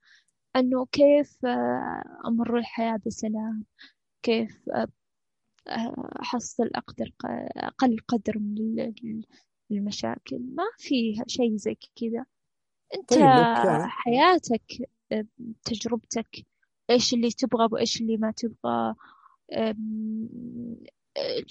أنه 0.55 0.85
كيف 0.85 1.45
آه، 1.45 2.03
أمر 2.27 2.57
الحياة 2.57 2.99
بسلام؟ 3.05 3.65
كيف 4.23 4.69
آه، 4.69 4.87
أحصل 6.21 6.69
أقدر 6.75 7.11
أقل 7.57 7.97
قدر 8.07 8.39
من 8.39 8.93
المشاكل؟ 9.71 10.39
ما 10.39 10.63
في 10.77 11.23
شيء 11.27 11.55
زي 11.55 11.75
كذا. 11.75 12.25
أنت 12.95 13.09
طيب 13.09 13.87
حياتك 13.87 14.89
آه، 15.11 15.25
تجربتك 15.63 16.45
إيش 16.89 17.13
اللي 17.13 17.31
تبغى 17.31 17.67
وإيش 17.71 18.01
اللي 18.01 18.17
ما 18.17 18.31
تبغى؟ 18.31 18.95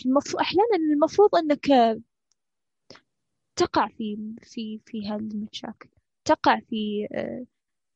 المفروض 0.06 0.40
أحيانا 0.40 0.76
المفروض 0.92 1.34
أنك 1.34 1.66
تقع 3.56 3.88
في 3.88 4.34
في 4.42 4.80
في 4.86 5.08
هذه 5.08 5.30
المشاكل 5.34 5.88
تقع 6.24 6.60
في 6.60 7.08
آه، 7.14 7.44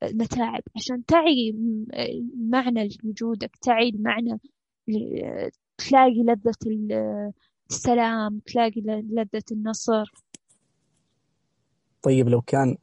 متاعب 0.03 0.63
عشان 0.77 1.05
تعي 1.05 1.55
معنى 2.37 2.89
لوجودك 3.05 3.57
تعي 3.57 3.89
المعنى 3.89 4.41
تلاقي 5.79 6.23
لذة 6.23 6.55
السلام 7.71 8.39
تلاقي 8.39 8.81
لذة 8.87 9.43
النصر. 9.53 10.13
طيب 12.03 12.29
لو 12.29 12.41
كان 12.41 12.77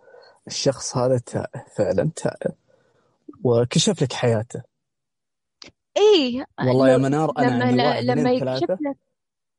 الشخص 0.48 0.98
هذا 0.98 1.18
تائه 1.18 1.66
فعلا 1.78 2.12
تائه 2.16 2.56
وكشف 3.44 4.02
لك 4.04 4.14
حياته 4.14 4.64
إيه 5.98 6.46
والله 6.60 6.90
يا 6.90 6.98
منار 6.98 7.32
أنا 7.38 7.72
لما 7.72 7.84
واحد 7.84 8.04
لما 8.04 8.32
يكشف 8.32 8.72
لك 8.72 8.98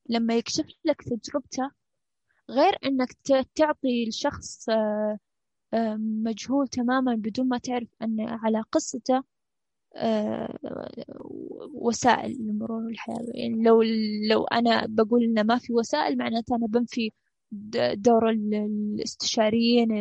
لما 0.08 0.34
يكشف 0.34 0.66
لك 0.84 1.02
تجربته 1.02 1.70
غير 2.50 2.78
إنك 2.84 3.12
تعطي 3.54 4.08
الشخص 4.08 4.68
آه، 4.68 5.18
آه، 5.74 5.96
مجهول 6.00 6.68
تماما 6.68 7.14
بدون 7.14 7.48
ما 7.48 7.58
تعرف 7.58 7.88
إن 8.02 8.20
على 8.20 8.60
قصته 8.72 9.22
آه، 9.96 10.58
وسائل 11.74 12.36
لمرور 12.40 12.88
الحياة. 12.88 13.26
يعني 13.34 13.62
لو 13.62 13.82
لو 14.30 14.44
أنا 14.44 14.86
بقول 14.88 15.24
إنه 15.24 15.42
ما 15.42 15.58
في 15.58 15.72
وسائل 15.72 16.18
معناته 16.18 16.56
أنا 16.56 16.66
بنفي 16.66 17.12
دور 17.94 18.30
الاستشاريين 18.30 19.92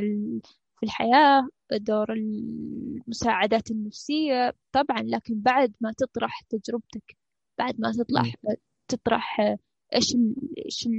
في 0.84 0.88
الحياة 0.88 1.48
دور 1.72 2.13
المساعدات 2.13 3.72
النفسية 3.72 4.54
طبعا 4.72 5.02
لكن 5.04 5.39
بعد 5.39 5.74
ما 5.82 5.93
تطرح 5.98 6.41
تجربتك 6.50 7.17
بعد 7.58 7.76
ما 7.80 7.91
تطلع 7.91 8.24
تطرح 8.88 9.39
إيش 9.93 10.15
إيش 10.65 10.89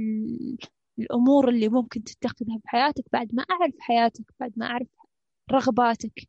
الأمور 0.99 1.49
اللي 1.49 1.69
ممكن 1.69 2.03
تتخذها 2.03 2.59
بحياتك 2.63 3.03
بعد 3.13 3.35
ما 3.35 3.43
أعرف 3.51 3.73
حياتك 3.79 4.25
بعد 4.39 4.53
ما 4.55 4.65
أعرف 4.65 4.87
رغباتك. 5.51 6.27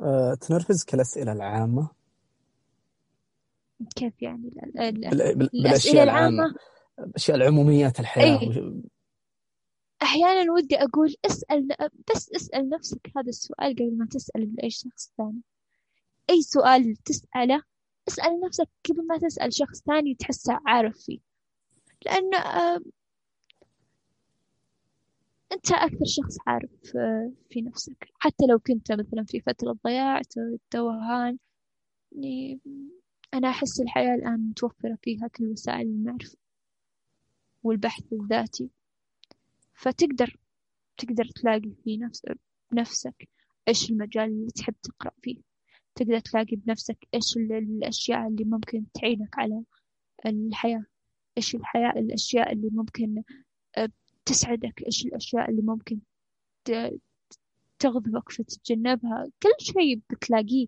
أه، 0.00 0.34
تنرفزك 0.40 0.94
الأسئلة 0.94 1.32
العامة؟ 1.32 1.88
كيف 3.96 4.22
يعني 4.22 4.50
بالأشياء 5.52 6.04
العامة. 6.04 6.54
الأشياء 6.98 7.36
العموميات 7.36 8.00
الحياة. 8.00 8.40
أي. 8.40 8.82
أحيانا 10.04 10.52
ودي 10.52 10.76
أقول 10.76 11.14
اسأل 11.26 11.68
بس 12.10 12.32
اسأل 12.36 12.68
نفسك 12.68 13.10
هذا 13.16 13.28
السؤال 13.28 13.74
قبل 13.74 13.98
ما 13.98 14.06
تسأل 14.06 14.54
لأي 14.56 14.70
شخص 14.70 15.12
ثاني. 15.18 15.42
أي 16.30 16.42
سؤال 16.42 16.96
تسأله 16.96 17.62
اسأل 18.08 18.40
نفسك 18.40 18.68
قبل 18.88 19.06
ما 19.06 19.18
تسأل 19.18 19.54
شخص 19.54 19.82
ثاني 19.82 20.14
تحسه 20.14 20.60
عارف 20.66 20.96
فيه. 20.98 21.18
لأن 22.06 22.34
أنت 25.52 25.72
أكثر 25.72 26.04
شخص 26.04 26.36
عارف 26.46 26.96
آه، 26.96 27.32
في 27.50 27.62
نفسك. 27.62 28.08
حتى 28.18 28.46
لو 28.50 28.58
كنت 28.58 28.92
مثلا 28.92 29.24
في 29.24 29.40
فترة 29.40 29.76
ضياع 29.86 30.20
توهان 30.70 31.38
يعني 32.12 32.60
أنا 33.34 33.48
أحس 33.50 33.80
الحياة 33.80 34.14
الآن 34.14 34.48
متوفرة 34.50 34.98
فيها 35.02 35.28
كل 35.28 35.44
وسائل 35.44 35.86
المعرفة 35.86 36.36
والبحث 37.62 38.12
الذاتي. 38.12 38.70
فتقدر 39.74 40.36
تقدر 40.98 41.24
تلاقي 41.24 41.72
في 41.84 41.96
نفس 41.96 42.22
بنفسك 42.72 43.28
إيش 43.68 43.90
المجال 43.90 44.24
اللي 44.24 44.50
تحب 44.50 44.74
تقرأ 44.82 45.12
فيه. 45.22 45.36
تقدر 45.94 46.18
تلاقي 46.18 46.56
بنفسك 46.56 47.08
إيش 47.14 47.36
الأشياء 47.36 48.28
اللي 48.28 48.44
ممكن 48.44 48.86
تعينك 48.94 49.38
على 49.38 49.64
الحياة. 50.26 50.84
إيش 51.38 51.54
الحياة 51.54 51.90
الأشياء 51.90 52.52
اللي 52.52 52.70
ممكن 52.72 53.22
آه، 53.78 53.88
تسعدك. 54.24 54.82
إيش 54.86 55.06
الأشياء 55.06 55.50
اللي 55.50 55.62
ممكن 55.62 56.00
تغضبك 57.78 58.32
فتتجنبها. 58.32 59.30
كل 59.42 59.64
شيء 59.64 60.00
بتلاقيه. 60.10 60.66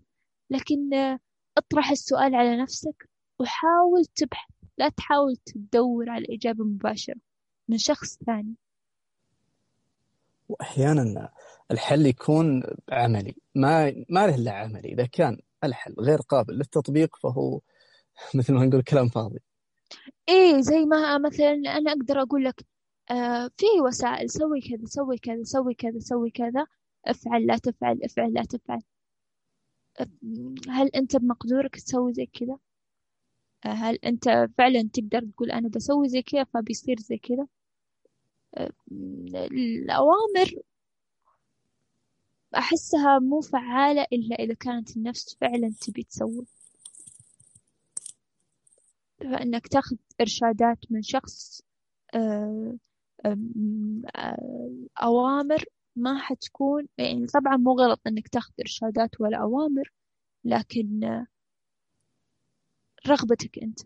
لكن 0.49 0.93
آه، 0.93 1.19
اطرح 1.57 1.89
السؤال 1.91 2.35
على 2.35 2.61
نفسك 2.61 3.09
وحاول 3.39 4.05
تبحث. 4.05 4.51
لا 4.77 4.89
تحاول 4.89 5.35
تدور 5.35 6.09
على 6.09 6.25
الإجابة 6.25 6.65
مباشرة 6.65 7.21
من 7.67 7.77
شخص 7.77 8.17
ثاني. 8.17 8.55
وأحيانا 10.59 11.31
الحل 11.71 12.05
يكون 12.05 12.63
عملي. 12.91 13.35
ما 13.55 13.91
ما 14.09 14.27
له 14.27 14.35
إلا 14.35 14.51
عملي. 14.51 14.89
إذا 14.93 15.05
كان 15.05 15.37
الحل 15.63 15.95
غير 15.99 16.19
قابل 16.21 16.53
للتطبيق 16.53 17.15
فهو 17.17 17.61
مثل 18.35 18.53
ما 18.53 18.65
نقول 18.65 18.83
كلام 18.83 19.09
فاضي. 19.09 19.39
إيه 20.29 20.61
زي 20.61 20.85
ما 20.85 21.17
مثلا 21.17 21.53
أنا 21.53 21.91
أقدر 21.91 22.21
أقول 22.21 22.43
لك 22.45 22.65
آه 23.11 23.49
في 23.57 23.65
وسائل 23.87 24.29
سوي 24.29 24.61
كذا 24.61 24.85
سوي 24.85 25.17
كذا 25.17 25.43
سوي 25.43 25.73
كذا 25.73 25.99
سوي 25.99 26.31
كذا. 26.31 26.67
افعل 27.05 27.47
لا 27.47 27.57
تفعل 27.57 27.99
افعل 28.03 28.33
لا 28.33 28.43
تفعل. 28.43 28.81
هل 30.69 30.87
أنت 30.95 31.15
بمقدورك 31.17 31.75
تسوي 31.75 32.13
زي 32.13 32.25
كذا؟ 32.25 32.57
آه، 33.65 33.69
هل 33.69 33.95
أنت 34.05 34.49
فعلا 34.57 34.89
تقدر 34.93 35.21
تقول 35.35 35.51
أنا 35.51 35.69
بسوي 35.69 36.09
زي 36.09 36.21
كذا 36.21 36.43
فبيصير 36.43 36.97
زي 36.99 37.17
كذا؟ 37.17 37.47
الأوامر 39.51 40.51
أحسها 42.55 43.19
مو 43.19 43.41
فعالة 43.41 44.05
إلا 44.13 44.35
إذا 44.35 44.53
كانت 44.53 44.97
النفس 44.97 45.35
فعلا 45.41 45.73
تبي 45.81 46.03
تسوي. 46.03 46.45
فإنك 49.19 49.67
تأخذ 49.67 49.95
إرشادات 50.21 50.77
من 50.89 51.01
شخص 51.01 51.61
آه، 52.15 52.77
آه، 53.25 54.37
أوامر 55.03 55.65
ما 55.95 56.17
حتكون 56.19 56.87
يعني 56.97 57.25
طبعا 57.27 57.57
مو 57.57 57.71
غلط 57.71 58.01
إنك 58.07 58.27
تأخذ 58.27 58.53
إرشادات 58.61 59.21
ولا 59.21 59.37
أوامر 59.37 59.91
لكن 60.45 61.25
رغبتك 63.07 63.59
أنت. 63.63 63.79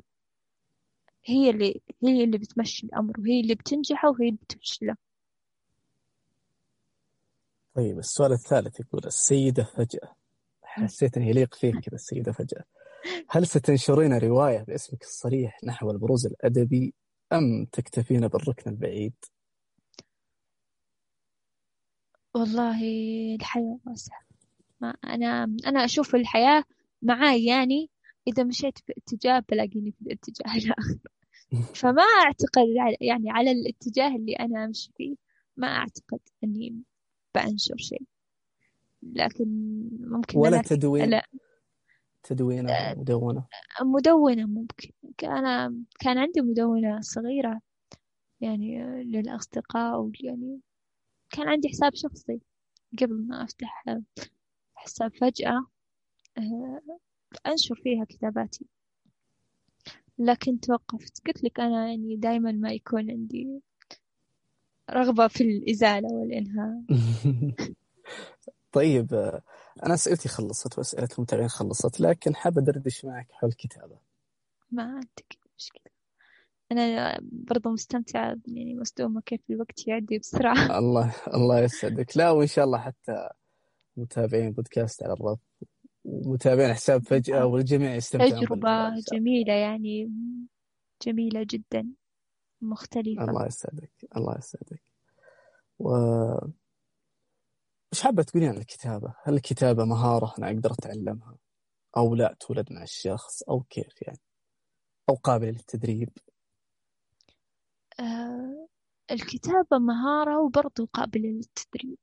هي 1.25 1.49
اللي 1.49 1.81
هي 2.03 2.23
اللي 2.23 2.37
بتمشي 2.37 2.85
الأمر 2.87 3.19
وهي 3.19 3.39
اللي 3.41 3.55
بتنجحه 3.55 4.09
وهي 4.09 4.27
اللي 4.29 4.39
بتفشله 4.43 4.95
طيب 7.75 7.99
السؤال 7.99 8.31
الثالث 8.31 8.79
يقول 8.79 9.01
السيدة 9.05 9.63
فجأة. 9.63 10.15
حسيت 10.63 11.17
أنه 11.17 11.27
يليق 11.29 11.55
فيك 11.55 11.79
كذا 11.79 11.95
السيدة 11.95 12.31
فجأة. 12.31 12.63
هل 13.29 13.47
ستنشرين 13.47 14.13
رواية 14.17 14.63
باسمك 14.63 15.01
الصريح 15.01 15.57
نحو 15.63 15.91
البروز 15.91 16.25
الأدبي 16.25 16.93
أم 17.33 17.65
تكتفين 17.71 18.27
بالركن 18.27 18.71
البعيد؟ 18.71 19.13
والله 22.33 22.81
الحياة 23.35 23.79
واسعة. 23.85 24.21
ما 24.81 24.89
أنا 25.03 25.43
أنا 25.65 25.85
أشوف 25.85 26.15
الحياة 26.15 26.63
معاي 27.01 27.45
يعني 27.45 27.89
إذا 28.27 28.43
مشيت 28.43 28.77
في 28.79 28.93
اتجاه 28.97 29.43
بلاقيني 29.49 29.91
في 29.91 30.01
الاتجاه 30.01 30.55
الآخر. 30.55 30.97
فما 31.75 32.03
أعتقد 32.03 32.67
يعني 33.01 33.31
على 33.31 33.51
الاتجاه 33.51 34.15
اللي 34.15 34.33
أنا 34.33 34.65
أمشي 34.65 34.91
فيه. 34.97 35.15
ما 35.57 35.67
أعتقد 35.67 36.19
أني 36.43 36.83
بأنشر 37.35 37.77
شيء. 37.77 38.03
لكن 39.03 39.45
ممكن 39.99 40.39
ولا 40.39 40.61
تدوين. 40.61 41.09
لا. 41.09 41.27
تدوينة 42.23 42.95
مدونة. 42.97 43.45
مدونة 43.81 44.45
ممكن. 44.45 44.91
أنا 45.23 45.83
كان 45.99 46.17
عندي 46.17 46.41
مدونة 46.41 47.01
صغيرة. 47.01 47.61
يعني 48.41 48.83
للأصدقاء 49.03 50.11
يعني 50.19 50.59
كان 51.29 51.47
عندي 51.47 51.69
حساب 51.69 51.95
شخصي. 51.95 52.41
قبل 53.01 53.27
ما 53.27 53.43
أفتح 53.43 53.85
حساب 54.75 55.15
فجأة 55.15 55.65
آه، 56.37 56.81
أنشر 57.47 57.75
فيها 57.75 58.05
كتاباتي. 58.05 58.65
لكن 60.25 60.59
توقفت. 60.59 61.27
قلت 61.27 61.43
لك 61.43 61.59
أنا 61.59 61.87
يعني 61.87 62.15
دايما 62.15 62.51
ما 62.51 62.71
يكون 62.71 63.11
عندي 63.11 63.61
رغبة 64.91 65.27
في 65.27 65.43
الإزالة 65.43 66.07
والإنهاء. 66.11 66.81
طيب 68.71 69.13
أنا 69.83 69.93
أسئلتي 69.93 70.29
خلصت 70.29 70.77
وأسئلة 70.77 71.07
المتابعين 71.17 71.49
خلصت 71.49 71.99
لكن 71.99 72.35
حاب 72.35 72.57
أدردش 72.57 73.05
معك 73.05 73.27
حول 73.31 73.49
الكتابة 73.49 73.97
ما 74.71 74.83
عندك 74.83 75.37
مشكلة. 75.57 75.91
أنا 76.71 77.19
برضو 77.21 77.69
مستمتعة 77.69 78.37
يعني 78.47 78.75
مصدومة 78.75 79.21
كيف 79.21 79.41
الوقت 79.49 79.87
يعدي 79.87 80.19
بسرعة. 80.19 80.77
الله 80.79 81.13
الله 81.33 81.59
يسعدك. 81.59 82.17
لا 82.17 82.31
وإن 82.31 82.47
شاء 82.47 82.65
الله 82.65 82.77
حتى 82.77 83.29
متابعين 83.97 84.51
بودكاست 84.51 85.03
على 85.03 85.13
الرف. 85.13 85.39
ومتابعين 86.03 86.73
حساب 86.73 87.03
فجأة 87.03 87.45
والجميع 87.45 87.95
يستمتعون 87.95 88.45
تجربة 88.45 88.89
جميلة 89.13 89.53
يعني 89.53 90.11
جميلة 91.05 91.45
جدا 91.49 91.93
مختلفة 92.61 93.23
الله 93.23 93.45
يسعدك 93.45 93.91
الله 94.17 94.37
يسعدك 94.37 94.81
و 95.79 95.95
إيش 97.93 98.01
حابة 98.03 98.23
تقولين 98.23 98.49
عن 98.49 98.57
الكتابة؟ 98.57 99.15
هل 99.23 99.33
الكتابة 99.33 99.85
مهارة 99.85 100.33
أنا 100.37 100.47
أقدر 100.47 100.71
أتعلمها؟ 100.73 101.37
أو 101.97 102.15
لا 102.15 102.35
تولد 102.39 102.73
مع 102.73 102.83
الشخص 102.83 103.43
أو 103.43 103.63
كيف 103.69 104.01
يعني؟ 104.01 104.19
أو 105.09 105.15
قابلة 105.15 105.49
للتدريب؟ 105.49 106.09
آه 107.99 108.67
الكتابة 109.11 109.77
مهارة 109.77 110.41
وبرضو 110.41 110.89
قابلة 110.93 111.29
للتدريب 111.29 111.97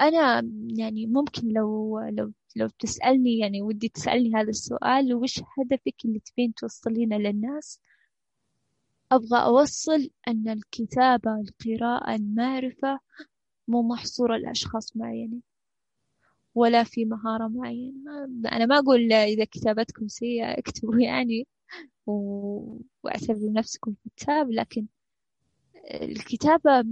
أنا 0.00 0.50
يعني 0.78 1.06
ممكن 1.06 1.48
لو 1.48 2.00
لو 2.00 2.32
لو 2.56 2.68
تسألني 2.78 3.38
يعني 3.38 3.62
ودي 3.62 3.88
تسألني 3.88 4.34
هذا 4.34 4.50
السؤال 4.50 5.14
وش 5.14 5.40
هدفك 5.40 5.94
اللي 6.04 6.20
تبين 6.20 6.54
توصلينه 6.54 7.16
للناس؟ 7.16 7.80
أبغى 9.12 9.38
أوصل 9.44 10.10
أن 10.28 10.48
الكتابة 10.48 11.40
القراءة 11.40 12.14
المعرفة 12.14 12.98
مو 13.68 13.82
محصورة 13.82 14.36
لأشخاص 14.36 14.96
معينين 14.96 15.42
ولا 16.54 16.84
في 16.84 17.04
مهارة 17.04 17.48
معينة. 17.48 18.24
أنا 18.52 18.66
ما 18.66 18.78
أقول 18.78 19.12
إذا 19.12 19.44
كتابتكم 19.44 20.08
سيئة 20.08 20.58
اكتبوا 20.58 21.00
يعني 21.00 21.46
واعتبروا 22.06 23.50
نفسكم 23.52 23.94
كتاب 24.16 24.50
لكن 24.50 24.86
الكتابة 25.92 26.84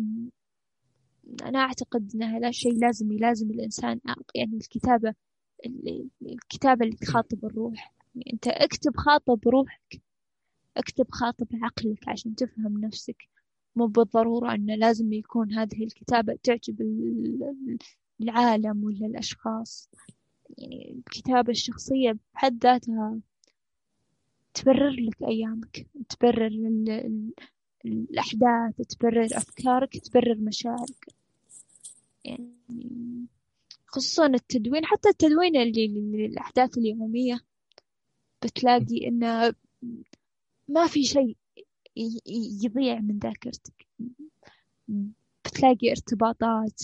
أنا 1.43 1.59
أعتقد 1.59 2.11
أنها 2.15 2.39
لا 2.39 2.51
شيء 2.51 2.73
لازم 2.79 3.13
يلازم 3.13 3.51
الإنسان 3.51 4.01
يعني 4.35 4.57
الكتابة 4.57 5.15
الكتابة 6.23 6.85
اللي 6.85 6.97
تخاطب 6.97 7.45
الروح. 7.45 7.95
يعني 8.15 8.33
أنت 8.33 8.49
اكتب 8.49 8.97
خاطب 8.97 9.49
روحك 9.49 10.03
اكتب 10.77 11.07
خاطب 11.11 11.47
عقلك 11.63 12.09
عشان 12.09 12.35
تفهم 12.35 12.81
نفسك. 12.81 13.17
مو 13.77 13.87
بالضرورة 13.87 14.55
أنه 14.55 14.75
لازم 14.75 15.13
يكون 15.13 15.53
هذه 15.53 15.85
الكتابة 15.85 16.39
تعجب 16.43 16.81
العالم 18.21 18.85
ولا 18.85 19.07
الأشخاص. 19.07 19.91
يعني 20.59 20.93
الكتابة 20.99 21.51
الشخصية 21.51 22.19
بحد 22.35 22.65
ذاتها 22.65 23.21
تبرر 24.55 24.91
لك 24.91 25.23
أيامك 25.23 25.87
تبرر 26.09 26.51
الأحداث 27.85 28.77
تبرر 28.89 29.29
أفكارك 29.33 29.99
تبرر 29.99 30.37
مشاعرك. 30.39 31.07
يعني 32.25 33.27
خصوصا 33.87 34.27
التدوين 34.27 34.85
حتى 34.85 35.09
التدوين 35.09 35.57
اللي 35.57 35.89
للأحداث 35.89 36.79
اليومية 36.79 37.41
بتلاقي 38.43 39.09
إنه 39.09 39.55
ما 40.69 40.87
في 40.87 41.05
شيء 41.05 41.37
يضيع 42.63 43.01
من 43.01 43.19
ذاكرتك. 43.19 43.87
بتلاقي 45.45 45.91
ارتباطات 45.91 46.83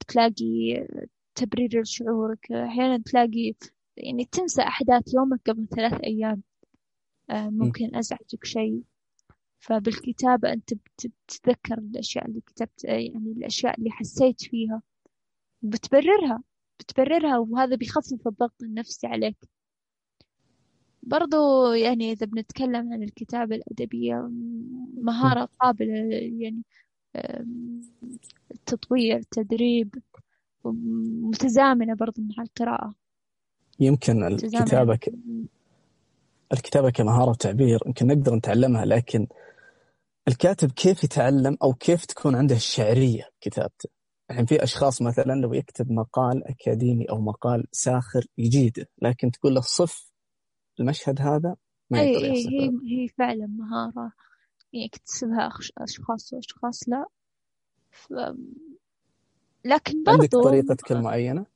بتلاقي 0.00 0.86
تبرير 1.34 1.80
لشعورك. 1.80 2.52
أحيانا 2.52 2.98
تلاقي 2.98 3.54
يعني 3.96 4.24
تنسى 4.24 4.62
أحداث 4.62 5.14
يومك 5.14 5.40
قبل 5.50 5.66
ثلاث 5.68 6.00
أيام. 6.00 6.42
آه، 7.30 7.48
ممكن 7.50 7.96
أزعجك 7.96 8.44
شيء. 8.44 8.82
فبالكتابة 9.62 10.52
أنت 10.52 10.74
بتتذكر 10.74 11.78
الأشياء 11.78 12.26
اللي 12.26 12.40
كتبت 12.40 12.84
يعني 12.84 13.32
الأشياء 13.36 13.78
اللي 13.78 13.90
حسيت 13.90 14.42
فيها. 14.42 14.82
وبتبررها 15.62 16.42
بتبررها 16.80 17.38
وهذا 17.38 17.76
بيخفف 17.76 18.28
الضغط 18.28 18.62
النفسي 18.62 19.06
عليك. 19.06 19.36
برضو 21.02 21.72
يعني 21.72 22.12
إذا 22.12 22.26
بنتكلم 22.26 22.92
عن 22.92 23.02
الكتابة 23.02 23.56
الأدبية 23.56 24.30
مهارة 25.02 25.48
قابلة 25.60 25.94
يعني 26.14 26.62
تطوير 28.66 29.22
تدريب 29.22 29.94
متزامنة 31.22 31.94
برضو 31.94 32.22
مع 32.22 32.42
القراءة. 32.42 32.94
يمكن 33.80 34.24
الكتابة 34.24 34.96
ك... 34.96 35.12
الكتابة 36.52 36.90
كمهارة 36.90 37.32
تعبير 37.32 37.80
يمكن 37.86 38.06
نقدر 38.06 38.34
نتعلمها 38.34 38.84
لكن 38.84 39.26
الكاتب 40.28 40.72
كيف 40.72 41.04
يتعلم 41.04 41.56
أو 41.62 41.74
كيف 41.74 42.04
تكون 42.04 42.34
عنده 42.34 42.54
الشعرية 42.54 43.28
كتابته؟ 43.40 43.88
الحين 44.30 44.46
في 44.46 44.62
أشخاص 44.62 45.02
مثلا 45.02 45.32
لو 45.32 45.54
يكتب 45.54 45.92
مقال 45.92 46.44
أكاديمي 46.44 47.04
أو 47.10 47.20
مقال 47.20 47.64
ساخر 47.72 48.26
يجيده 48.38 48.88
لكن 49.02 49.30
تقول 49.30 49.54
له 49.54 49.60
صف 49.60 50.12
المشهد 50.80 51.20
هذا؟ 51.20 51.56
ما 51.90 52.00
أي 52.00 52.12
يقدر 52.12 52.24
هي 52.24 52.30
هي 52.30 52.70
هي 52.70 53.08
فعلا 53.08 53.46
مهارة 53.46 54.12
يكتسبها 54.72 55.50
أشخاص 55.78 56.32
وأشخاص 56.32 56.88
لا. 56.88 57.06
ف... 57.90 58.12
لكن 59.64 60.02
برضو 60.02 60.22
عندك 60.22 60.30
طريقتك 60.32 60.92
المعينة؟ 60.92 61.46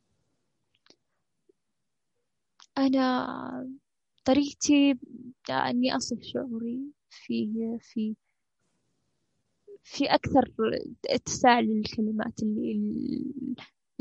أنا 2.79 3.69
طريقتي 4.25 4.99
إني 5.51 5.97
أصف 5.97 6.19
شعوري 6.23 6.81
في 7.11 7.49
في 7.81 8.17
في 9.89 10.05
أكثر 10.05 10.51
اتساع 11.11 11.61
للكلمات 11.61 12.43
اللي 12.43 13.23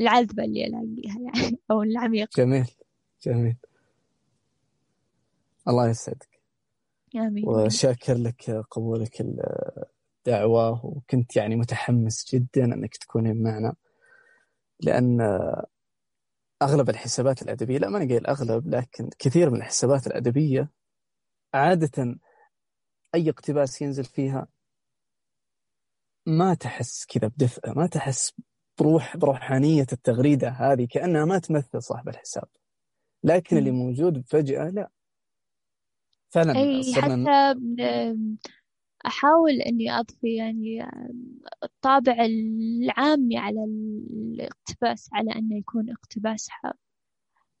العذبة 0.00 0.44
اللي 0.44 0.66
ألاقيها 0.66 1.18
يعني 1.20 1.58
أو 1.70 1.82
العميقة. 1.82 2.28
جميل 2.36 2.70
جميل. 3.22 3.56
الله 5.68 5.88
يسعدك. 5.88 6.40
آمين. 7.16 7.48
وشاكر 7.48 8.14
لك 8.14 8.50
قبولك 8.50 9.20
الدعوة 10.26 10.86
وكنت 10.86 11.36
يعني 11.36 11.56
متحمس 11.56 12.34
جدا 12.34 12.64
أنك 12.64 12.96
تكونين 12.96 13.42
معنا 13.42 13.74
لأن 14.80 15.20
أغلب 16.62 16.90
الحسابات 16.90 17.42
الأدبية 17.42 17.78
لا 17.78 17.88
ما 17.88 17.98
أنا 17.98 18.08
قايل 18.08 18.26
أغلب 18.26 18.68
لكن 18.74 19.10
كثير 19.18 19.50
من 19.50 19.56
الحسابات 19.56 20.06
الأدبية 20.06 20.70
عادة 21.54 22.18
أي 23.14 23.30
اقتباس 23.30 23.82
ينزل 23.82 24.04
فيها 24.04 24.48
ما 26.26 26.54
تحس 26.54 27.06
كذا 27.06 27.28
بدفء 27.28 27.78
ما 27.78 27.86
تحس 27.86 28.32
بروح 28.80 29.16
بروحانية 29.16 29.86
التغريدة 29.92 30.48
هذه 30.48 30.86
كأنها 30.90 31.24
ما 31.24 31.38
تمثل 31.38 31.82
صاحب 31.82 32.08
الحساب. 32.08 32.48
لكن 33.24 33.56
اللي 33.56 33.70
موجود 33.70 34.24
فجأة 34.26 34.70
لا. 34.70 34.90
فعلا 36.28 36.82
صرنا 36.82 37.50
حتى 37.50 38.16
أحاول 39.06 39.52
إني 39.52 39.90
أضفي 39.98 40.34
يعني 40.34 40.88
الطابع 41.62 42.24
العامي 42.24 43.38
على 43.38 43.64
الاقتباس 43.64 45.08
على 45.12 45.32
أنه 45.32 45.58
يكون 45.58 45.90
اقتباس 45.90 46.48
حاب 46.48 46.74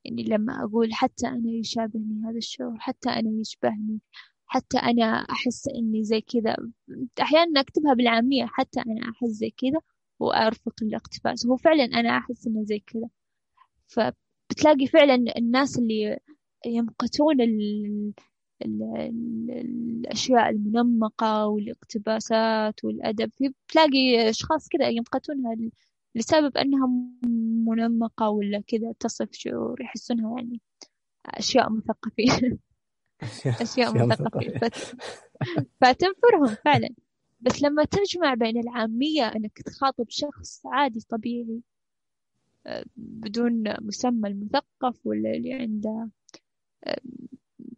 يعني 0.04 0.22
لما 0.22 0.64
أقول 0.64 0.94
حتى 0.94 1.26
أنا 1.26 1.50
يشابهني 1.50 2.22
هذا 2.24 2.36
الشعور 2.36 2.78
حتى 2.78 3.10
أنا 3.10 3.40
يشبهني. 3.40 4.00
حتى 4.46 4.78
أنا 4.78 5.04
أحس 5.04 5.68
إني 5.68 6.04
زي 6.04 6.20
كذا 6.20 6.56
أحيانا 7.22 7.60
أكتبها 7.60 7.94
بالعامية 7.94 8.46
حتى 8.46 8.80
أنا 8.80 9.10
أحس 9.10 9.28
زي 9.28 9.50
كذا 9.50 9.80
وأرفق 10.20 10.74
الاقتباس. 10.82 11.46
هو 11.46 11.56
فعلا 11.56 11.84
أنا 11.84 12.18
أحس 12.18 12.46
إنه 12.46 12.64
زي 12.64 12.78
كذا. 12.78 13.08
فبتلاقي 13.86 14.86
فعلا 14.86 15.14
الناس 15.38 15.78
اللي 15.78 16.18
يمقتون 16.66 17.40
ال... 17.40 18.12
ال... 18.64 18.82
الأشياء 19.50 20.50
المنمقة 20.50 21.46
والاقتباسات 21.46 22.84
والأدب 22.84 23.30
في 23.32 23.54
تلاقي 23.68 24.30
أشخاص 24.30 24.68
كذا 24.68 24.88
يمقتونها 24.88 25.56
لسبب 26.14 26.56
أنها 26.56 26.86
منمقة 27.68 28.30
ولا 28.30 28.60
كذا 28.66 28.92
تصف 29.00 29.28
شعور 29.32 29.80
يحسونها 29.82 30.36
يعني 30.38 30.60
أشياء 31.26 31.72
مثقفين. 31.72 32.58
أشياء 33.46 34.06
مثقفين 34.06 34.52
فتنفرهم 35.80 36.56
فعلا. 36.64 36.88
بس 37.40 37.62
لما 37.62 37.84
تجمع 37.84 38.34
بين 38.34 38.58
العامية 38.58 39.22
أنك 39.22 39.62
تخاطب 39.62 40.06
شخص 40.08 40.62
عادي 40.66 41.00
طبيعي 41.08 41.60
آه، 42.66 42.84
بدون 42.96 43.64
مسمى 43.80 44.28
المثقف 44.28 45.06
ولا 45.06 45.30
اللي 45.30 45.52
عنده 45.52 46.08
آه، 46.84 47.00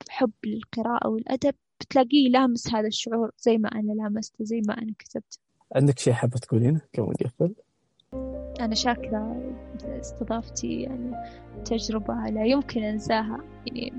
حب 0.09 0.33
للقراءة 0.45 1.09
والأدب 1.09 1.55
بتلاقيه 1.81 2.29
لامس 2.29 2.75
هذا 2.75 2.87
الشعور 2.87 3.31
زي 3.39 3.59
ما 3.59 3.69
أنا 3.69 3.93
لامسته 3.93 4.45
زي 4.45 4.63
ما 4.69 4.79
أنا 4.79 4.95
كتبت 4.99 5.39
عندك 5.75 5.99
شيء 5.99 6.13
حابة 6.13 6.39
تقولينه 6.39 6.81
قبل 6.99 7.13
نقفل؟ 7.21 7.55
أنا 8.61 8.75
شاكرة 8.75 9.37
استضافتي 10.01 10.83
يعني 10.83 11.17
تجربة 11.65 12.15
لا 12.15 12.45
يمكن 12.45 12.83
أنساها. 12.83 13.39
يعني 13.67 13.93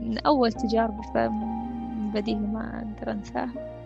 من 0.00 0.18
أول 0.18 0.52
تجارب 0.52 1.00
فبديهي 1.14 2.38
ما 2.38 2.78
أقدر 2.78 3.12
أنساها. 3.12 3.76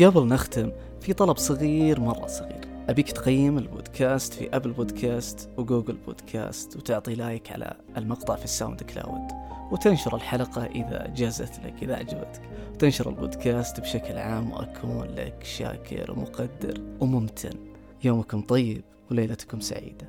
قبل 0.00 0.28
نختم 0.28 0.72
في 1.00 1.12
طلب 1.12 1.36
صغير 1.36 2.00
مرة 2.00 2.26
صغير. 2.26 2.71
أبيك 2.92 3.12
تقيم 3.12 3.58
البودكاست 3.58 4.34
في 4.34 4.56
Apple 4.56 4.70
Podcast 4.70 5.50
و 5.56 5.62
Google 5.62 5.96
Podcast 6.06 6.76
وتعطي 6.76 7.14
like 7.14 7.52
على 7.52 7.76
المقطع 7.96 8.36
في 8.36 8.44
ال 8.44 8.82
SoundCloud 8.82 9.28
وتنشر 9.70 10.16
الحلقة 10.16 10.64
إذا 10.66 11.12
جازت 11.16 11.60
لك 11.64 11.74
إذا 11.82 11.96
عجبتك 11.96 12.42
وتنشر 12.74 13.08
البودكاست 13.08 13.80
بشكل 13.80 14.18
عام 14.18 14.52
وأكون 14.52 15.06
لك 15.06 15.44
شاكر 15.44 16.10
ومقدر 16.10 16.80
وممتن. 17.00 17.58
يومكم 18.04 18.40
طيب 18.40 18.82
وليلتكم 19.10 19.60
سعيدة. 19.60 20.06